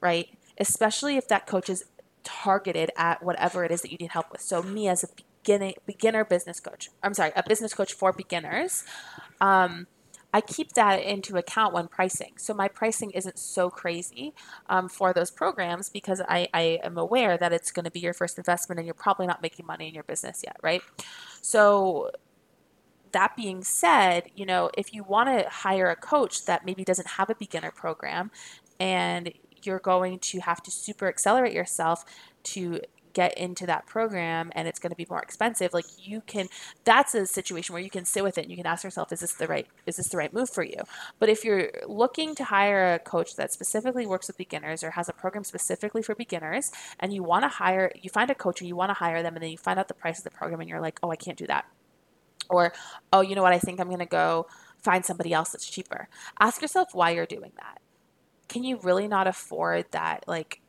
right? 0.00 0.35
Especially 0.58 1.16
if 1.16 1.28
that 1.28 1.46
coach 1.46 1.68
is 1.68 1.84
targeted 2.24 2.90
at 2.96 3.22
whatever 3.22 3.64
it 3.64 3.70
is 3.70 3.82
that 3.82 3.92
you 3.92 3.98
need 3.98 4.10
help 4.10 4.30
with. 4.32 4.40
So, 4.40 4.62
me 4.62 4.88
as 4.88 5.04
a 5.04 5.08
beginning, 5.44 5.74
beginner 5.86 6.24
business 6.24 6.60
coach, 6.60 6.90
I'm 7.02 7.14
sorry, 7.14 7.32
a 7.36 7.42
business 7.46 7.72
coach 7.74 7.92
for 7.92 8.12
beginners, 8.12 8.84
um, 9.40 9.86
I 10.36 10.42
keep 10.42 10.72
that 10.72 11.02
into 11.02 11.38
account 11.38 11.72
when 11.72 11.88
pricing. 11.88 12.32
So 12.36 12.52
my 12.52 12.68
pricing 12.68 13.10
isn't 13.12 13.38
so 13.38 13.70
crazy 13.70 14.34
um, 14.68 14.86
for 14.86 15.14
those 15.14 15.30
programs 15.30 15.88
because 15.88 16.20
I, 16.28 16.48
I 16.52 16.78
am 16.82 16.98
aware 16.98 17.38
that 17.38 17.54
it's 17.54 17.70
going 17.70 17.86
to 17.86 17.90
be 17.90 18.00
your 18.00 18.12
first 18.12 18.36
investment 18.36 18.78
and 18.78 18.86
you're 18.86 18.92
probably 18.92 19.26
not 19.26 19.40
making 19.40 19.64
money 19.64 19.88
in 19.88 19.94
your 19.94 20.04
business 20.04 20.42
yet, 20.44 20.56
right? 20.62 20.82
So 21.40 22.10
that 23.12 23.34
being 23.34 23.64
said, 23.64 24.24
you 24.34 24.44
know, 24.44 24.70
if 24.76 24.92
you 24.92 25.04
want 25.04 25.30
to 25.30 25.48
hire 25.48 25.88
a 25.88 25.96
coach 25.96 26.44
that 26.44 26.66
maybe 26.66 26.84
doesn't 26.84 27.08
have 27.08 27.30
a 27.30 27.34
beginner 27.34 27.70
program 27.70 28.30
and 28.78 29.32
you're 29.66 29.78
going 29.78 30.18
to 30.18 30.40
have 30.40 30.62
to 30.62 30.70
super 30.70 31.08
accelerate 31.08 31.52
yourself 31.52 32.04
to 32.44 32.80
get 33.16 33.36
into 33.38 33.64
that 33.64 33.86
program 33.86 34.52
and 34.54 34.68
it's 34.68 34.78
going 34.78 34.90
to 34.90 34.96
be 34.96 35.06
more 35.08 35.22
expensive. 35.22 35.72
Like 35.72 35.86
you 35.96 36.20
can 36.26 36.48
that's 36.84 37.14
a 37.14 37.24
situation 37.24 37.72
where 37.72 37.80
you 37.80 37.88
can 37.88 38.04
sit 38.04 38.22
with 38.22 38.36
it 38.36 38.42
and 38.42 38.50
you 38.50 38.58
can 38.58 38.66
ask 38.66 38.84
yourself 38.84 39.10
is 39.10 39.20
this 39.20 39.32
the 39.32 39.46
right 39.46 39.66
is 39.86 39.96
this 39.96 40.08
the 40.08 40.18
right 40.18 40.34
move 40.34 40.50
for 40.50 40.62
you? 40.62 40.82
But 41.18 41.30
if 41.30 41.42
you're 41.42 41.70
looking 41.88 42.34
to 42.34 42.44
hire 42.44 42.92
a 42.92 42.98
coach 42.98 43.36
that 43.36 43.54
specifically 43.54 44.06
works 44.06 44.26
with 44.26 44.36
beginners 44.36 44.84
or 44.84 44.90
has 44.90 45.08
a 45.08 45.14
program 45.14 45.44
specifically 45.44 46.02
for 46.02 46.14
beginners 46.14 46.70
and 47.00 47.10
you 47.10 47.22
want 47.22 47.44
to 47.44 47.48
hire 47.48 47.90
you 47.98 48.10
find 48.10 48.30
a 48.30 48.34
coach 48.34 48.60
and 48.60 48.68
you 48.68 48.76
want 48.76 48.90
to 48.90 48.94
hire 48.94 49.22
them 49.22 49.34
and 49.34 49.42
then 49.42 49.50
you 49.50 49.56
find 49.56 49.78
out 49.78 49.88
the 49.88 49.94
price 49.94 50.18
of 50.18 50.24
the 50.24 50.30
program 50.30 50.60
and 50.60 50.68
you're 50.68 50.82
like 50.82 50.98
oh 51.02 51.10
i 51.10 51.16
can't 51.16 51.38
do 51.38 51.46
that. 51.46 51.64
Or 52.50 52.74
oh 53.14 53.22
you 53.22 53.34
know 53.34 53.42
what? 53.42 53.54
I 53.54 53.58
think 53.58 53.80
i'm 53.80 53.88
going 53.88 54.00
to 54.00 54.04
go 54.04 54.46
find 54.82 55.06
somebody 55.06 55.32
else 55.32 55.52
that's 55.52 55.66
cheaper. 55.66 56.08
Ask 56.38 56.60
yourself 56.60 56.90
why 56.92 57.12
you're 57.12 57.24
doing 57.24 57.52
that 57.56 57.80
can 58.48 58.64
you 58.64 58.78
really 58.78 59.08
not 59.08 59.26
afford 59.26 59.86
that 59.92 60.24
like 60.26 60.60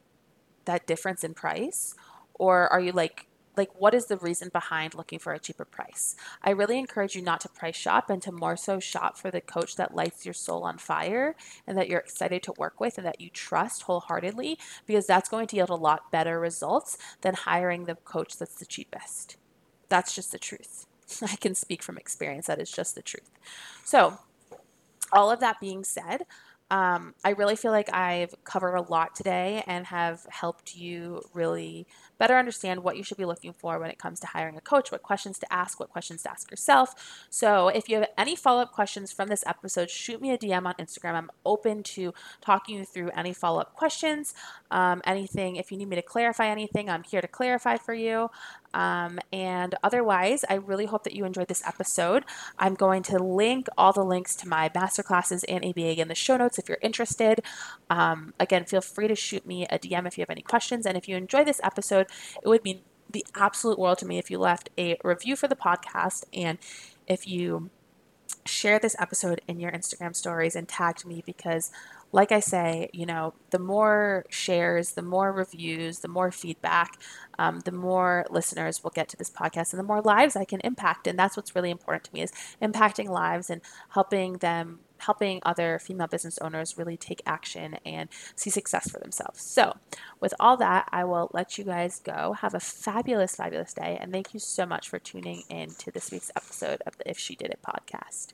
that 0.65 0.87
difference 0.87 1.23
in 1.23 1.33
price? 1.33 1.95
Or 2.35 2.67
are 2.69 2.79
you 2.79 2.91
like 2.91 3.27
like 3.57 3.69
what 3.79 3.95
is 3.95 4.05
the 4.05 4.17
reason 4.17 4.49
behind 4.53 4.93
looking 4.93 5.19
for 5.19 5.33
a 5.33 5.39
cheaper 5.39 5.65
price? 5.65 6.15
I 6.43 6.51
really 6.51 6.77
encourage 6.77 7.15
you 7.15 7.21
not 7.23 7.41
to 7.41 7.49
price 7.49 7.75
shop 7.75 8.09
and 8.09 8.21
to 8.21 8.31
more 8.31 8.55
so 8.55 8.79
shop 8.79 9.17
for 9.17 9.31
the 9.31 9.41
coach 9.41 9.75
that 9.77 9.95
lights 9.95 10.25
your 10.25 10.33
soul 10.33 10.63
on 10.63 10.77
fire 10.77 11.35
and 11.65 11.77
that 11.77 11.89
you're 11.89 11.99
excited 11.99 12.43
to 12.43 12.53
work 12.57 12.79
with 12.79 12.97
and 12.97 13.07
that 13.07 13.19
you 13.19 13.29
trust 13.31 13.83
wholeheartedly 13.83 14.59
because 14.85 15.07
that's 15.07 15.29
going 15.29 15.47
to 15.47 15.55
yield 15.55 15.69
a 15.69 15.75
lot 15.75 16.11
better 16.11 16.39
results 16.39 16.97
than 17.21 17.33
hiring 17.33 17.85
the 17.85 17.95
coach 17.95 18.37
that's 18.37 18.55
the 18.55 18.65
cheapest. 18.65 19.37
That's 19.89 20.13
just 20.13 20.31
the 20.31 20.39
truth. 20.39 20.85
I 21.23 21.35
can 21.37 21.55
speak 21.55 21.81
from 21.81 21.97
experience. 21.97 22.47
That 22.47 22.59
is 22.61 22.71
just 22.71 22.93
the 22.95 23.01
truth. 23.01 23.31
So 23.83 24.19
all 25.11 25.31
of 25.31 25.39
that 25.39 25.59
being 25.59 25.83
said 25.83 26.23
um, 26.69 27.15
I 27.23 27.31
really 27.31 27.55
feel 27.55 27.71
like 27.71 27.93
I've 27.93 28.35
covered 28.43 28.75
a 28.75 28.81
lot 28.81 29.15
today 29.15 29.63
and 29.67 29.85
have 29.87 30.25
helped 30.29 30.75
you 30.75 31.21
really 31.33 31.87
better 32.17 32.35
understand 32.35 32.83
what 32.83 32.97
you 32.97 33.03
should 33.03 33.17
be 33.17 33.25
looking 33.25 33.53
for 33.53 33.79
when 33.79 33.89
it 33.89 33.97
comes 33.97 34.19
to 34.19 34.27
hiring 34.27 34.57
a 34.57 34.61
coach, 34.61 34.91
what 34.91 35.01
questions 35.01 35.39
to 35.39 35.53
ask, 35.53 35.79
what 35.79 35.89
questions 35.89 36.23
to 36.23 36.31
ask 36.31 36.51
yourself. 36.51 37.25
So, 37.29 37.69
if 37.69 37.87
you 37.87 37.97
have 37.97 38.09
any 38.17 38.35
follow 38.35 38.61
up 38.61 38.73
questions 38.73 39.13
from 39.13 39.29
this 39.29 39.43
episode, 39.45 39.89
shoot 39.89 40.21
me 40.21 40.31
a 40.31 40.37
DM 40.37 40.65
on 40.65 40.73
Instagram. 40.73 41.13
I'm 41.13 41.31
open 41.45 41.83
to 41.83 42.13
talking 42.41 42.77
you 42.79 42.85
through 42.85 43.11
any 43.11 43.33
follow 43.33 43.61
up 43.61 43.73
questions, 43.73 44.33
um, 44.69 45.01
anything. 45.05 45.55
If 45.55 45.71
you 45.71 45.77
need 45.77 45.87
me 45.87 45.95
to 45.95 46.01
clarify 46.01 46.47
anything, 46.47 46.89
I'm 46.89 47.03
here 47.03 47.21
to 47.21 47.27
clarify 47.27 47.77
for 47.77 47.93
you. 47.93 48.29
Um, 48.73 49.19
and 49.31 49.75
otherwise, 49.83 50.43
I 50.49 50.55
really 50.55 50.85
hope 50.85 51.03
that 51.03 51.13
you 51.13 51.25
enjoyed 51.25 51.47
this 51.47 51.65
episode. 51.65 52.23
I'm 52.59 52.75
going 52.75 53.03
to 53.03 53.17
link 53.17 53.67
all 53.77 53.93
the 53.93 54.03
links 54.03 54.35
to 54.37 54.47
my 54.47 54.69
masterclasses 54.69 55.43
and 55.47 55.65
ABA 55.65 55.99
in 55.99 56.07
the 56.07 56.15
show 56.15 56.37
notes 56.37 56.59
if 56.59 56.69
you're 56.69 56.79
interested. 56.81 57.41
Um, 57.89 58.33
again, 58.39 58.65
feel 58.65 58.81
free 58.81 59.07
to 59.07 59.15
shoot 59.15 59.45
me 59.45 59.65
a 59.69 59.79
DM 59.79 60.05
if 60.07 60.17
you 60.17 60.21
have 60.21 60.29
any 60.29 60.41
questions. 60.41 60.85
And 60.85 60.97
if 60.97 61.07
you 61.07 61.15
enjoy 61.15 61.43
this 61.43 61.61
episode, 61.63 62.07
it 62.41 62.47
would 62.47 62.63
mean 62.63 62.81
the 63.09 63.25
absolute 63.35 63.79
world 63.79 63.97
to 63.99 64.05
me 64.05 64.17
if 64.17 64.29
you 64.29 64.37
left 64.37 64.69
a 64.77 64.97
review 65.03 65.35
for 65.35 65.47
the 65.47 65.55
podcast 65.55 66.25
and 66.33 66.57
if 67.07 67.27
you 67.27 67.69
share 68.45 68.79
this 68.79 68.95
episode 68.99 69.41
in 69.47 69.59
your 69.59 69.71
Instagram 69.71 70.15
stories 70.15 70.55
and 70.55 70.67
tagged 70.67 71.05
me 71.05 71.23
because 71.25 71.71
like 72.17 72.31
I 72.31 72.39
say, 72.39 72.89
you 72.93 73.05
know, 73.05 73.35
the 73.51 73.59
more 73.59 74.25
shares, 74.31 74.93
the 74.93 75.03
more 75.03 75.31
reviews, 75.31 75.99
the 75.99 76.07
more 76.07 76.31
feedback, 76.31 76.99
um, 77.37 77.59
the 77.59 77.71
more 77.71 78.25
listeners 78.31 78.83
will 78.83 78.89
get 78.89 79.07
to 79.09 79.17
this 79.17 79.29
podcast 79.29 79.71
and 79.71 79.79
the 79.79 79.83
more 79.83 80.01
lives 80.01 80.35
I 80.35 80.43
can 80.43 80.59
impact. 80.61 81.05
And 81.05 81.17
that's 81.19 81.37
what's 81.37 81.55
really 81.55 81.69
important 81.69 82.05
to 82.05 82.13
me 82.15 82.23
is 82.23 82.31
impacting 82.59 83.07
lives 83.07 83.51
and 83.51 83.61
helping 83.89 84.37
them 84.37 84.79
helping 84.99 85.39
other 85.45 85.77
female 85.77 86.07
business 86.07 86.39
owners 86.39 86.75
really 86.75 86.97
take 86.97 87.21
action 87.27 87.75
and 87.85 88.09
see 88.35 88.49
success 88.49 88.89
for 88.89 88.97
themselves. 88.97 89.39
So, 89.43 89.77
with 90.19 90.33
all 90.39 90.57
that, 90.57 90.89
I 90.91 91.03
will 91.03 91.29
let 91.35 91.59
you 91.59 91.65
guys 91.65 91.99
go. 91.99 92.33
Have 92.33 92.55
a 92.55 92.59
fabulous, 92.59 93.35
fabulous 93.35 93.75
day. 93.75 93.99
And 94.01 94.11
thank 94.11 94.33
you 94.33 94.39
so 94.39 94.65
much 94.65 94.89
for 94.89 94.97
tuning 94.97 95.43
in 95.49 95.69
to 95.75 95.91
this 95.91 96.09
week's 96.09 96.31
episode 96.35 96.81
of 96.87 96.97
the 96.97 97.07
If 97.07 97.19
She 97.19 97.35
Did 97.35 97.51
It 97.51 97.59
podcast. 97.61 98.33